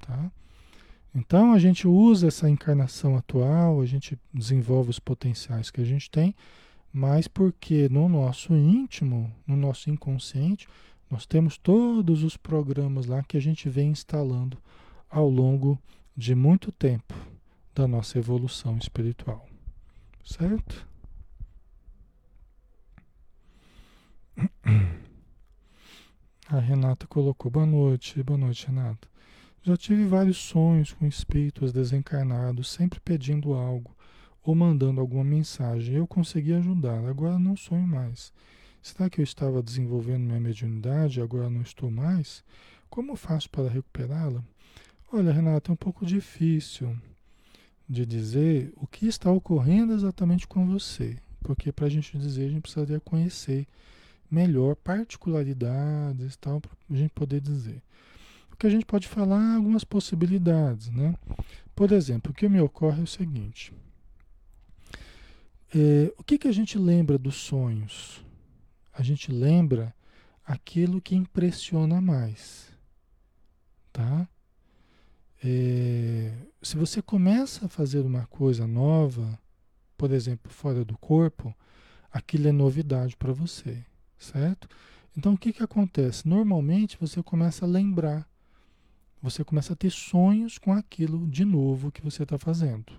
tá? 0.00 0.30
Então 1.14 1.52
a 1.52 1.58
gente 1.58 1.86
usa 1.86 2.26
essa 2.26 2.50
encarnação 2.50 3.16
atual, 3.16 3.80
a 3.80 3.86
gente 3.86 4.18
desenvolve 4.32 4.90
os 4.90 4.98
potenciais 4.98 5.70
que 5.70 5.80
a 5.80 5.84
gente 5.84 6.10
tem, 6.10 6.34
mas 6.92 7.28
porque 7.28 7.88
no 7.88 8.08
nosso 8.08 8.52
íntimo, 8.54 9.32
no 9.46 9.56
nosso 9.56 9.88
inconsciente, 9.88 10.66
nós 11.08 11.26
temos 11.26 11.56
todos 11.56 12.24
os 12.24 12.36
programas 12.36 13.06
lá 13.06 13.22
que 13.22 13.36
a 13.36 13.40
gente 13.40 13.68
vem 13.68 13.90
instalando 13.90 14.58
ao 15.14 15.28
longo 15.28 15.80
de 16.16 16.34
muito 16.34 16.72
tempo 16.72 17.14
da 17.72 17.86
nossa 17.86 18.18
evolução 18.18 18.76
espiritual. 18.76 19.48
Certo? 20.24 20.88
A 26.50 26.58
Renata 26.58 27.06
colocou 27.06 27.48
boa 27.48 27.64
noite, 27.64 28.20
boa 28.24 28.36
noite, 28.36 28.66
Renata. 28.66 29.06
Já 29.62 29.76
tive 29.76 30.04
vários 30.04 30.36
sonhos 30.36 30.92
com 30.92 31.06
espíritos 31.06 31.72
desencarnados, 31.72 32.68
sempre 32.68 32.98
pedindo 32.98 33.54
algo 33.54 33.96
ou 34.42 34.52
mandando 34.52 35.00
alguma 35.00 35.22
mensagem. 35.22 35.94
Eu 35.94 36.08
consegui 36.08 36.54
ajudar, 36.54 37.06
agora 37.06 37.38
não 37.38 37.56
sonho 37.56 37.86
mais. 37.86 38.32
Será 38.82 39.08
que 39.08 39.20
eu 39.20 39.24
estava 39.24 39.62
desenvolvendo 39.62 40.24
minha 40.24 40.40
mediunidade 40.40 41.20
e 41.20 41.22
agora 41.22 41.48
não 41.48 41.62
estou 41.62 41.88
mais? 41.88 42.42
Como 42.90 43.14
faço 43.14 43.48
para 43.48 43.70
recuperá-la? 43.70 44.44
Olha, 45.16 45.30
Renata, 45.30 45.70
é 45.70 45.72
um 45.72 45.76
pouco 45.76 46.04
difícil 46.04 46.98
de 47.88 48.04
dizer 48.04 48.72
o 48.74 48.84
que 48.84 49.06
está 49.06 49.30
ocorrendo 49.30 49.92
exatamente 49.92 50.44
com 50.44 50.66
você, 50.66 51.16
porque 51.40 51.70
para 51.70 51.86
a 51.86 51.88
gente 51.88 52.18
dizer, 52.18 52.46
a 52.46 52.48
gente 52.48 52.62
precisaria 52.62 52.98
conhecer 52.98 53.64
melhor 54.28 54.74
particularidades 54.74 56.34
tal, 56.34 56.60
para 56.60 56.72
a 56.90 56.96
gente 56.96 57.12
poder 57.12 57.40
dizer. 57.40 57.80
O 58.52 58.56
que 58.56 58.66
a 58.66 58.70
gente 58.70 58.84
pode 58.84 59.06
falar 59.06 59.54
algumas 59.54 59.84
possibilidades, 59.84 60.90
né? 60.90 61.14
Por 61.76 61.92
exemplo, 61.92 62.32
o 62.32 62.34
que 62.34 62.48
me 62.48 62.60
ocorre 62.60 62.98
é 62.98 63.04
o 63.04 63.06
seguinte: 63.06 63.72
é, 65.72 66.12
o 66.18 66.24
que, 66.24 66.38
que 66.38 66.48
a 66.48 66.52
gente 66.52 66.76
lembra 66.76 67.16
dos 67.16 67.36
sonhos? 67.36 68.20
A 68.92 69.00
gente 69.00 69.30
lembra 69.30 69.94
aquilo 70.44 71.00
que 71.00 71.14
impressiona 71.14 72.00
mais, 72.00 72.68
tá? 73.92 74.28
É, 75.44 76.32
se 76.62 76.76
você 76.76 77.02
começa 77.02 77.66
a 77.66 77.68
fazer 77.68 78.00
uma 78.00 78.26
coisa 78.26 78.66
nova, 78.66 79.38
por 79.96 80.10
exemplo, 80.10 80.50
fora 80.50 80.84
do 80.84 80.96
corpo, 80.96 81.54
aquilo 82.10 82.48
é 82.48 82.52
novidade 82.52 83.16
para 83.16 83.32
você, 83.32 83.84
certo? 84.18 84.68
Então 85.16 85.34
o 85.34 85.38
que, 85.38 85.52
que 85.52 85.62
acontece? 85.62 86.26
Normalmente 86.26 86.96
você 86.98 87.22
começa 87.22 87.64
a 87.64 87.68
lembrar 87.68 88.26
você 89.24 89.42
começa 89.42 89.72
a 89.72 89.76
ter 89.76 89.88
sonhos 89.88 90.58
com 90.58 90.70
aquilo 90.70 91.26
de 91.26 91.46
novo 91.46 91.90
que 91.90 92.02
você 92.02 92.24
está 92.24 92.36
fazendo. 92.38 92.92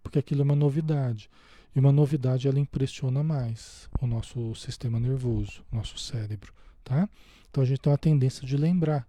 Porque 0.00 0.16
aquilo 0.16 0.42
é 0.42 0.44
uma 0.44 0.54
novidade. 0.54 1.28
E 1.74 1.80
uma 1.80 1.90
novidade 1.90 2.46
ela 2.46 2.60
impressiona 2.60 3.20
mais 3.20 3.90
o 4.00 4.06
nosso 4.06 4.54
sistema 4.54 5.00
nervoso, 5.00 5.64
o 5.72 5.74
nosso 5.74 5.98
cérebro, 5.98 6.54
tá? 6.84 7.08
Então 7.50 7.64
a 7.64 7.66
gente 7.66 7.80
tem 7.80 7.90
uma 7.90 7.98
tendência 7.98 8.46
de 8.46 8.56
lembrar. 8.56 9.08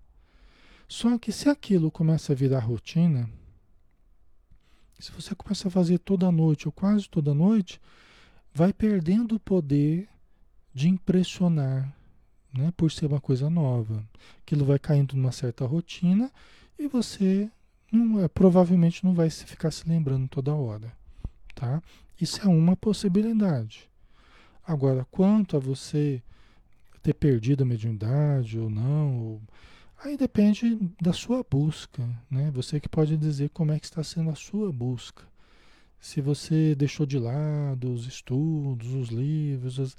Só 0.88 1.18
que 1.18 1.32
se 1.32 1.50
aquilo 1.50 1.92
começa 1.92 2.32
a 2.32 2.36
virar 2.36 2.60
rotina, 2.60 3.30
se 5.00 5.12
você 5.12 5.36
começa 5.36 5.68
a 5.68 5.72
fazer 5.72 6.00
toda 6.00 6.32
noite 6.32 6.68
ou 6.68 6.72
quase 6.72 7.08
toda 7.10 7.34
noite, 7.34 7.80
vai 8.54 8.74
perdendo 8.74 9.36
o 9.36 9.40
poder 9.40 10.08
de 10.74 10.88
impressionar, 10.88 11.94
né, 12.54 12.74
por 12.76 12.92
ser 12.92 13.08
uma 13.08 13.20
coisa 13.20 13.50
nova. 13.50 14.04
Aquilo 14.42 14.66
vai 14.66 14.80
caindo 14.80 15.16
numa 15.16 15.32
certa 15.32 15.66
rotina 15.66 16.32
e 16.80 16.88
você 16.88 17.50
não, 17.92 18.24
é, 18.24 18.28
provavelmente 18.28 19.04
não 19.04 19.14
vai 19.14 19.30
ficar 19.30 19.72
se 19.72 19.88
lembrando 19.88 20.28
toda 20.28 20.54
hora, 20.54 20.92
tá? 21.54 21.82
Isso 22.20 22.42
é 22.42 22.48
uma 22.48 22.76
possibilidade. 22.76 23.90
Agora, 24.66 25.06
quanto 25.12 25.56
a 25.56 25.60
você 25.60 26.22
ter 27.02 27.14
perdido 27.14 27.64
a 27.64 27.66
mediunidade 27.66 28.60
ou 28.60 28.70
não, 28.70 29.18
ou, 29.18 29.42
aí 29.98 30.18
depende 30.18 30.78
da 31.02 31.14
sua 31.14 31.44
busca, 31.50 32.08
né? 32.30 32.52
Você 32.52 32.80
que 32.80 32.90
pode 32.90 33.18
dizer 33.18 33.50
como 33.50 33.72
é 33.72 33.80
que 33.80 33.86
está 33.86 34.04
sendo 34.04 34.30
a 34.30 34.36
sua 34.36 34.72
busca. 34.72 35.24
Se 36.00 36.22
você 36.22 36.76
deixou 36.76 37.06
de 37.06 37.18
lado 37.18 37.92
os 37.92 38.06
estudos, 38.06 38.94
os 38.94 39.10
livros, 39.10 39.80
as, 39.80 39.98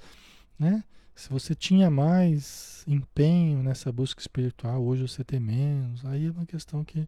né? 0.57 0.83
Se 1.15 1.29
você 1.29 1.53
tinha 1.53 1.89
mais 1.91 2.83
empenho 2.87 3.61
nessa 3.61 3.91
busca 3.91 4.21
espiritual, 4.21 4.81
hoje 4.81 5.01
você 5.01 5.23
tem 5.23 5.39
menos, 5.39 6.05
aí 6.05 6.27
é 6.27 6.31
uma 6.31 6.45
questão 6.45 6.83
que 6.83 7.05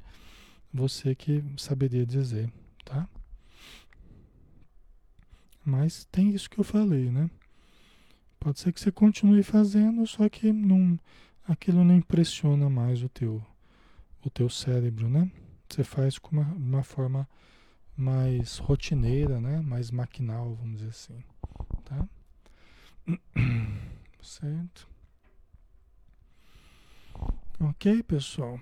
você 0.73 1.15
que 1.15 1.43
saberia 1.58 2.06
dizer, 2.06 2.51
tá? 2.84 3.08
Mas 5.63 6.06
tem 6.12 6.32
isso 6.32 6.49
que 6.49 6.60
eu 6.60 6.63
falei, 6.63 7.10
né? 7.10 7.30
Pode 8.39 8.60
ser 8.60 8.73
que 8.73 8.82
você 8.82 8.91
continue 8.91 9.43
fazendo, 9.43 10.06
só 10.08 10.27
que 10.27 10.51
não, 10.51 10.99
aquilo 11.47 11.84
não 11.84 11.95
impressiona 11.95 12.69
mais 12.69 13.04
o 13.04 13.10
teu, 13.10 13.43
o 14.23 14.30
teu 14.30 14.49
cérebro, 14.49 15.10
né? 15.10 15.32
Você 15.69 15.84
faz 15.84 16.17
com 16.17 16.38
uma, 16.38 16.54
uma 16.54 16.84
forma 16.84 17.27
mais 17.95 18.58
rotineira, 18.58 19.39
né? 19.39 19.62
Mais 19.62 19.91
maquinal, 19.91 20.56
vamos 20.56 20.80
dizer 20.80 20.89
assim, 20.89 21.23
tá? 21.86 22.08
Certo? 24.21 24.88
Ok, 27.60 28.04
pessoal? 28.04 28.60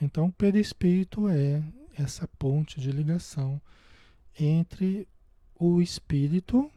Então, 0.00 0.26
o 0.26 0.32
perispírito 0.32 1.28
é 1.28 1.62
essa 1.96 2.28
ponte 2.38 2.80
de 2.80 2.90
ligação 2.92 3.60
entre 4.38 5.08
o 5.58 5.82
espírito, 5.82 6.70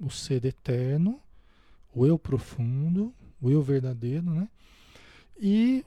o 0.00 0.10
ser 0.10 0.44
eterno, 0.44 1.20
o 1.94 2.04
eu 2.04 2.18
profundo, 2.18 3.14
o 3.40 3.50
eu 3.50 3.62
verdadeiro, 3.62 4.28
né? 4.28 4.48
E 5.38 5.84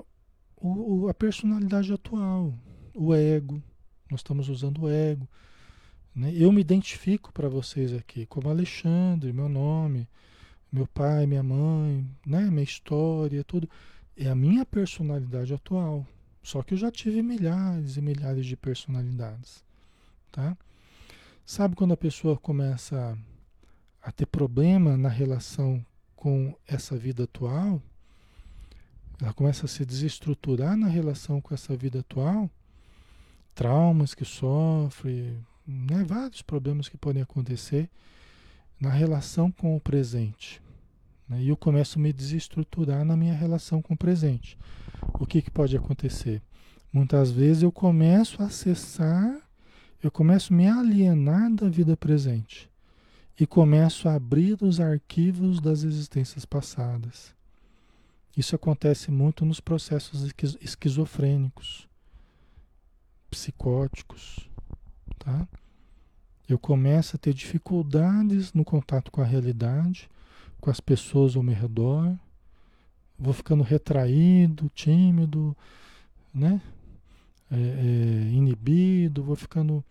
o, 0.55 1.05
o, 1.05 1.10
a 1.10 1.13
personalidade 1.13 1.91
atual, 1.91 2.54
o 2.93 3.13
ego. 3.13 3.62
Nós 4.10 4.19
estamos 4.19 4.50
usando 4.50 4.83
o 4.83 4.89
ego. 4.89 5.27
Né? 6.15 6.31
Eu 6.33 6.52
me 6.52 6.62
identifico 6.62 7.31
para 7.31 7.50
vocês 7.50 7.93
aqui 7.93 8.25
como 8.25 8.50
Alexandre, 8.50 9.33
meu 9.33 9.50
nome 9.50 10.08
meu 10.71 10.87
pai, 10.87 11.25
minha 11.25 11.43
mãe, 11.43 12.06
né, 12.25 12.41
minha 12.50 12.63
história, 12.63 13.43
tudo, 13.43 13.69
é 14.15 14.27
a 14.29 14.35
minha 14.35 14.65
personalidade 14.65 15.54
atual. 15.54 16.06
Só 16.43 16.62
que 16.62 16.73
eu 16.73 16.77
já 16.77 16.91
tive 16.91 17.21
milhares 17.21 17.98
e 17.98 18.02
milhares 18.02 18.45
de 18.45 18.56
personalidades, 18.56 19.63
tá? 20.31 20.58
Sabe 21.45 21.75
quando 21.75 21.93
a 21.93 21.98
pessoa 21.98 22.37
começa 22.37 23.17
a 24.02 24.12
ter 24.12 24.25
problema 24.25 24.98
na 24.98 25.10
relação 25.10 25.85
com 26.15 26.56
essa 26.67 26.98
vida 26.98 27.23
atual? 27.23 27.81
Ela 29.22 29.34
começa 29.34 29.65
a 29.65 29.70
se 29.70 29.84
desestruturar 29.84 30.78
na 30.78 30.88
relação 30.88 31.42
com 31.42 31.54
essa 31.54 31.76
vida 31.76 32.00
atual, 32.00 32.50
traumas 33.56 34.13
que 34.13 34.24
sofre, 34.24 35.38
né, 35.65 36.04
vários 36.04 36.42
problemas 36.42 36.88
que 36.88 36.98
podem 36.98 37.24
acontecer 37.24 37.90
na 38.80 38.92
relação 38.92 39.52
com 39.52 39.76
o 39.76 39.80
presente. 39.80 40.62
Né? 41.28 41.42
E 41.42 41.50
eu 41.50 41.58
começo 41.58 41.98
a 41.98 42.02
me 42.02 42.13
desestruturar 42.13 43.04
na 43.04 43.18
minha 43.18 43.34
relação 43.34 43.82
com 43.82 43.96
o 43.96 43.98
presente. 43.98 44.58
O 45.20 45.26
que, 45.26 45.42
que 45.42 45.52
pode 45.52 45.76
acontecer? 45.76 46.42
Muitas 46.94 47.32
vezes 47.32 47.63
eu 47.63 47.72
começo 47.72 48.42
a 48.42 48.46
acessar, 48.46 49.36
eu 50.02 50.12
começo 50.12 50.54
a 50.54 50.56
me 50.56 50.68
alienar 50.68 51.54
da 51.54 51.68
vida 51.68 51.98
presente 51.98 52.70
e 53.40 53.46
começo 53.46 54.08
a 54.08 54.15
abrir 54.15 54.58
os 54.62 54.80
arquivos 54.80 55.60
das 55.60 55.84
existências 55.84 56.46
passadas. 56.46 57.37
Isso 58.36 58.56
acontece 58.56 59.10
muito 59.10 59.46
nos 59.46 59.60
processos 59.60 60.32
esquizofrênicos, 60.62 61.88
psicóticos, 63.30 64.50
tá? 65.17 65.48
Eu 66.48 66.58
começo 66.58 67.15
a 67.15 67.19
ter 67.19 67.34
dificuldades 67.34 68.54
no 68.54 68.63
contato 68.63 69.12
com 69.12 69.21
a 69.21 69.25
realidade, 69.25 70.10
com 70.62 70.69
as 70.69 70.80
pessoas 70.80 71.36
ao 71.36 71.44
meu 71.44 71.56
redor, 71.56 72.17
vou 73.17 73.34
ficando 73.34 73.63
retraído, 73.63 74.69
tímido, 74.73 75.56
né? 76.34 76.62
É, 77.50 77.56
é, 77.56 78.32
inibido, 78.32 79.23
vou 79.23 79.36
ficando. 79.36 79.84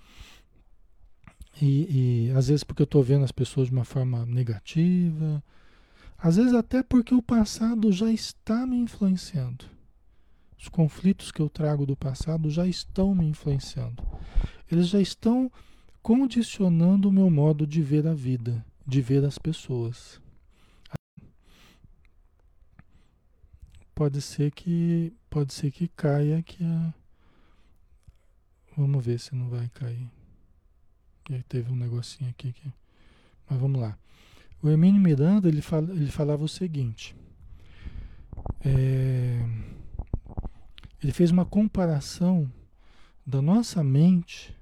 E, 1.60 2.28
e 2.28 2.30
às 2.32 2.48
vezes 2.48 2.62
porque 2.62 2.82
eu 2.82 2.84
estou 2.84 3.02
vendo 3.02 3.24
as 3.24 3.32
pessoas 3.32 3.68
de 3.68 3.72
uma 3.72 3.84
forma 3.84 4.24
negativa, 4.26 5.42
às 6.18 6.36
vezes 6.36 6.54
até 6.54 6.82
porque 6.82 7.14
o 7.14 7.22
passado 7.22 7.92
já 7.92 8.10
está 8.10 8.66
me 8.66 8.76
influenciando. 8.76 9.64
Os 10.58 10.68
conflitos 10.68 11.30
que 11.30 11.40
eu 11.40 11.48
trago 11.48 11.84
do 11.84 11.96
passado 11.96 12.50
já 12.50 12.66
estão 12.66 13.14
me 13.14 13.26
influenciando. 13.26 14.02
Eles 14.70 14.88
já 14.88 15.00
estão 15.00 15.50
condicionando 16.02 17.08
o 17.08 17.12
meu 17.12 17.30
modo 17.30 17.66
de 17.66 17.82
ver 17.82 18.06
a 18.06 18.14
vida, 18.14 18.64
de 18.86 19.00
ver 19.00 19.24
as 19.24 19.38
pessoas. 19.38 20.20
Pode 23.94 24.20
ser 24.20 24.50
que 24.50 25.12
pode 25.30 25.52
ser 25.52 25.70
que 25.70 25.88
caia 25.88 26.38
aqui 26.38 26.62
a 26.64 26.94
Vamos 28.76 29.02
ver 29.02 29.18
se 29.18 29.34
não 29.34 29.48
vai 29.48 29.70
cair. 29.70 30.10
E 31.30 31.34
aí 31.34 31.42
teve 31.44 31.72
um 31.72 31.76
negocinho 31.76 32.28
aqui 32.28 32.52
que 32.52 32.70
mas 33.48 33.58
vamos 33.58 33.80
lá. 33.80 33.98
O 34.62 34.68
Hermínio 34.68 35.00
Miranda 35.00 35.48
ele, 35.48 35.62
fala, 35.62 35.92
ele 35.92 36.10
falava 36.10 36.44
o 36.44 36.48
seguinte. 36.48 37.14
É, 38.64 39.44
ele 41.02 41.12
fez 41.12 41.30
uma 41.30 41.44
comparação 41.44 42.50
da 43.24 43.42
nossa 43.42 43.82
mente 43.82 44.56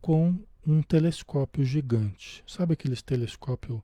com 0.00 0.38
um 0.66 0.82
telescópio 0.82 1.64
gigante. 1.64 2.42
Sabe 2.46 2.74
aqueles 2.74 3.00
telescópio 3.00 3.82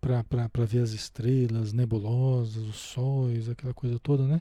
para 0.00 0.64
ver 0.66 0.80
as 0.80 0.90
estrelas, 0.92 1.72
nebulosas, 1.72 2.56
os 2.56 2.76
sóis, 2.76 3.48
aquela 3.48 3.74
coisa 3.74 3.98
toda, 3.98 4.26
né? 4.26 4.40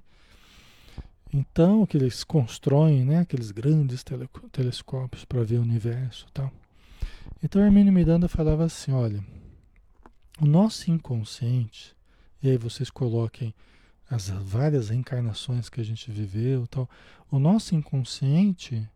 Então, 1.31 1.85
que 1.85 1.95
eles 1.95 2.23
constroem, 2.23 3.05
né, 3.05 3.19
aqueles 3.19 3.51
grandes 3.51 4.03
tele, 4.03 4.27
telescópios 4.51 5.25
para 5.25 5.43
ver 5.43 5.57
o 5.57 5.61
universo, 5.61 6.25
tal. 6.33 6.51
Então, 7.43 7.61
Hermínio 7.63 7.93
Miranda 7.93 8.27
falava 8.27 8.63
assim, 8.63 8.91
olha, 8.91 9.23
o 10.41 10.45
nosso 10.45 10.89
inconsciente, 10.89 11.95
e 12.41 12.49
aí 12.49 12.57
vocês 12.57 12.89
coloquem 12.89 13.53
as 14.09 14.29
várias 14.29 14.89
reencarnações 14.89 15.69
que 15.69 15.79
a 15.79 15.83
gente 15.83 16.11
viveu, 16.11 16.65
tal. 16.67 16.89
O 17.29 17.37
nosso 17.37 17.75
inconsciente, 17.75 18.89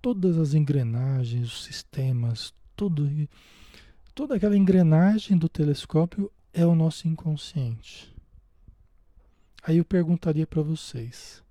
todas 0.00 0.38
as 0.38 0.54
engrenagens, 0.54 1.48
os 1.48 1.64
sistemas, 1.64 2.54
tudo 2.74 3.08
toda 4.14 4.36
aquela 4.36 4.56
engrenagem 4.56 5.36
do 5.36 5.48
telescópio 5.48 6.30
é 6.52 6.64
o 6.64 6.74
nosso 6.74 7.08
inconsciente. 7.08 8.14
Aí 9.62 9.78
eu 9.78 9.84
perguntaria 9.84 10.46
para 10.46 10.62
vocês, 10.62 11.42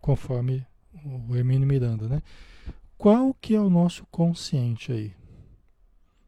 conforme 0.00 0.66
o 1.28 1.34
Hermínio 1.34 1.66
Miranda, 1.66 2.08
né? 2.08 2.22
Qual 2.96 3.34
que 3.34 3.54
é 3.54 3.60
o 3.60 3.68
nosso 3.68 4.06
consciente 4.06 4.92
aí? 4.92 5.14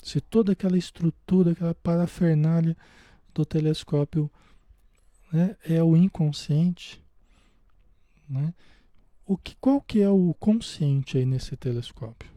Se 0.09 0.22
toda 0.22 0.52
aquela 0.52 0.78
estrutura, 0.78 1.52
aquela 1.52 1.74
parafernália 1.74 2.74
do 3.34 3.44
telescópio 3.44 4.30
né, 5.30 5.54
é 5.62 5.82
o 5.82 5.94
inconsciente, 5.94 7.04
né? 8.26 8.54
O 9.26 9.36
que, 9.36 9.54
qual 9.56 9.82
que 9.82 10.00
é 10.00 10.09
o 10.09 10.32
consciente 10.40 11.18
aí 11.18 11.26
nesse 11.26 11.59
telescópio? 11.59 12.30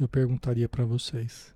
Eu 0.00 0.08
perguntaria 0.08 0.68
para 0.68 0.84
vocês. 0.84 1.54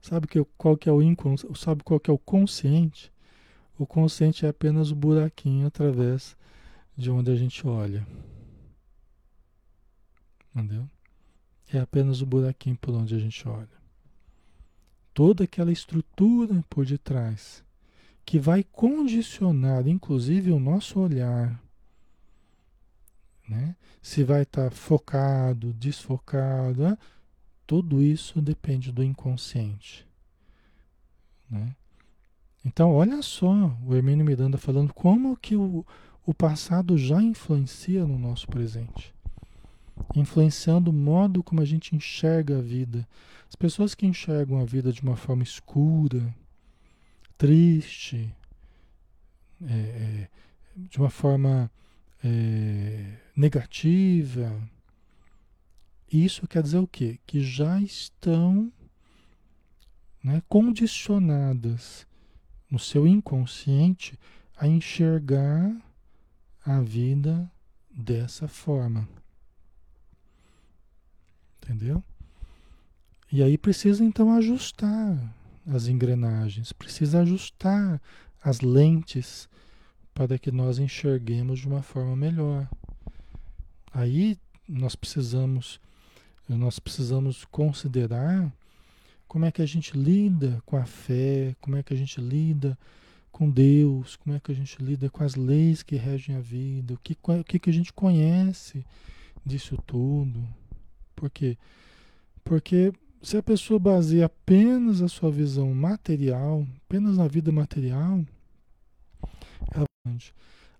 Sabe 0.00 0.26
que, 0.26 0.42
qual 0.56 0.74
que 0.74 0.88
é 0.88 0.92
o 0.92 1.02
inconsciente? 1.02 1.58
Sabe 1.58 1.84
qual 1.84 2.00
que 2.00 2.10
é 2.10 2.14
o 2.14 2.18
consciente? 2.18 3.12
O 3.78 3.86
consciente 3.86 4.46
é 4.46 4.48
apenas 4.48 4.90
o 4.90 4.96
buraquinho 4.96 5.66
através 5.66 6.34
de 6.96 7.10
onde 7.10 7.30
a 7.30 7.36
gente 7.36 7.66
olha. 7.66 8.06
Entendeu? 10.54 10.88
É 11.72 11.78
apenas 11.78 12.20
o 12.22 12.26
buraquinho 12.26 12.76
por 12.76 12.94
onde 12.94 13.14
a 13.14 13.18
gente 13.18 13.46
olha. 13.48 13.68
Toda 15.12 15.44
aquela 15.44 15.72
estrutura 15.72 16.64
por 16.68 16.84
detrás 16.84 17.64
que 18.24 18.40
vai 18.40 18.64
condicionar, 18.64 19.86
inclusive, 19.86 20.50
o 20.50 20.58
nosso 20.58 20.98
olhar. 20.98 21.62
Né? 23.48 23.76
Se 24.02 24.24
vai 24.24 24.42
estar 24.42 24.64
tá 24.64 24.70
focado, 24.70 25.72
desfocado, 25.72 26.82
né? 26.82 26.98
tudo 27.64 28.02
isso 28.02 28.42
depende 28.42 28.90
do 28.90 29.02
inconsciente. 29.02 30.04
Né? 31.48 31.74
Então, 32.64 32.92
olha 32.92 33.22
só 33.22 33.76
o 33.86 33.94
Hermínio 33.94 34.24
Miranda 34.24 34.58
falando 34.58 34.92
como 34.92 35.36
que 35.36 35.54
o, 35.54 35.86
o 36.26 36.34
passado 36.34 36.98
já 36.98 37.22
influencia 37.22 38.04
no 38.04 38.18
nosso 38.18 38.48
presente. 38.48 39.14
Influenciando 40.14 40.90
o 40.90 40.94
modo 40.94 41.42
como 41.42 41.60
a 41.60 41.64
gente 41.64 41.94
enxerga 41.94 42.58
a 42.58 42.62
vida. 42.62 43.06
As 43.48 43.54
pessoas 43.54 43.94
que 43.94 44.06
enxergam 44.06 44.60
a 44.60 44.64
vida 44.64 44.92
de 44.92 45.02
uma 45.02 45.16
forma 45.16 45.42
escura, 45.42 46.34
triste, 47.38 48.34
é, 49.62 49.72
é, 49.72 50.28
de 50.76 50.98
uma 50.98 51.10
forma 51.10 51.70
é, 52.22 53.14
negativa, 53.34 54.52
isso 56.10 56.46
quer 56.46 56.62
dizer 56.62 56.78
o 56.78 56.86
quê? 56.86 57.18
Que 57.26 57.40
já 57.40 57.80
estão 57.80 58.72
né, 60.22 60.42
condicionadas 60.48 62.06
no 62.70 62.78
seu 62.78 63.06
inconsciente 63.06 64.18
a 64.56 64.66
enxergar 64.66 65.74
a 66.64 66.80
vida 66.80 67.50
dessa 67.90 68.48
forma. 68.48 69.08
Entendeu? 71.66 72.02
E 73.32 73.42
aí 73.42 73.58
precisa 73.58 74.04
então 74.04 74.32
ajustar 74.32 75.34
as 75.66 75.88
engrenagens, 75.88 76.72
precisa 76.72 77.22
ajustar 77.22 78.00
as 78.40 78.60
lentes 78.60 79.48
para 80.14 80.38
que 80.38 80.52
nós 80.52 80.78
enxerguemos 80.78 81.58
de 81.58 81.66
uma 81.66 81.82
forma 81.82 82.14
melhor. 82.14 82.68
Aí 83.92 84.38
nós 84.68 84.94
precisamos 84.94 85.80
nós 86.48 86.78
precisamos 86.78 87.44
considerar 87.44 88.52
como 89.26 89.44
é 89.44 89.50
que 89.50 89.60
a 89.60 89.66
gente 89.66 89.96
lida 89.96 90.62
com 90.64 90.76
a 90.76 90.84
fé, 90.84 91.56
como 91.60 91.76
é 91.76 91.82
que 91.82 91.92
a 91.92 91.96
gente 91.96 92.20
lida 92.20 92.78
com 93.32 93.50
Deus, 93.50 94.14
como 94.14 94.36
é 94.36 94.38
que 94.38 94.52
a 94.52 94.54
gente 94.54 94.80
lida 94.80 95.10
com 95.10 95.24
as 95.24 95.34
leis 95.34 95.82
que 95.82 95.96
regem 95.96 96.36
a 96.36 96.40
vida, 96.40 96.94
o 96.94 96.98
que, 96.98 97.16
o 97.20 97.42
que, 97.42 97.68
a 97.68 97.72
gente 97.72 97.92
conhece 97.92 98.86
disso 99.44 99.76
tudo. 99.84 100.46
Por 101.16 101.30
quê? 101.30 101.56
Porque 102.44 102.92
se 103.22 103.36
a 103.36 103.42
pessoa 103.42 103.80
baseia 103.80 104.26
apenas 104.26 105.02
a 105.02 105.08
sua 105.08 105.30
visão 105.32 105.74
material, 105.74 106.64
apenas 106.86 107.16
na 107.16 107.26
vida 107.26 107.50
material, 107.50 108.24
ela 109.72 109.86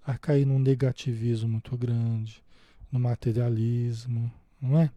a 0.05 0.17
cair 0.17 0.47
num 0.47 0.61
negativismo 0.61 1.49
muito 1.49 1.77
grande, 1.77 2.41
no 2.93 3.01
materialismo, 3.01 4.31
não 4.61 4.79
é? 4.79 4.93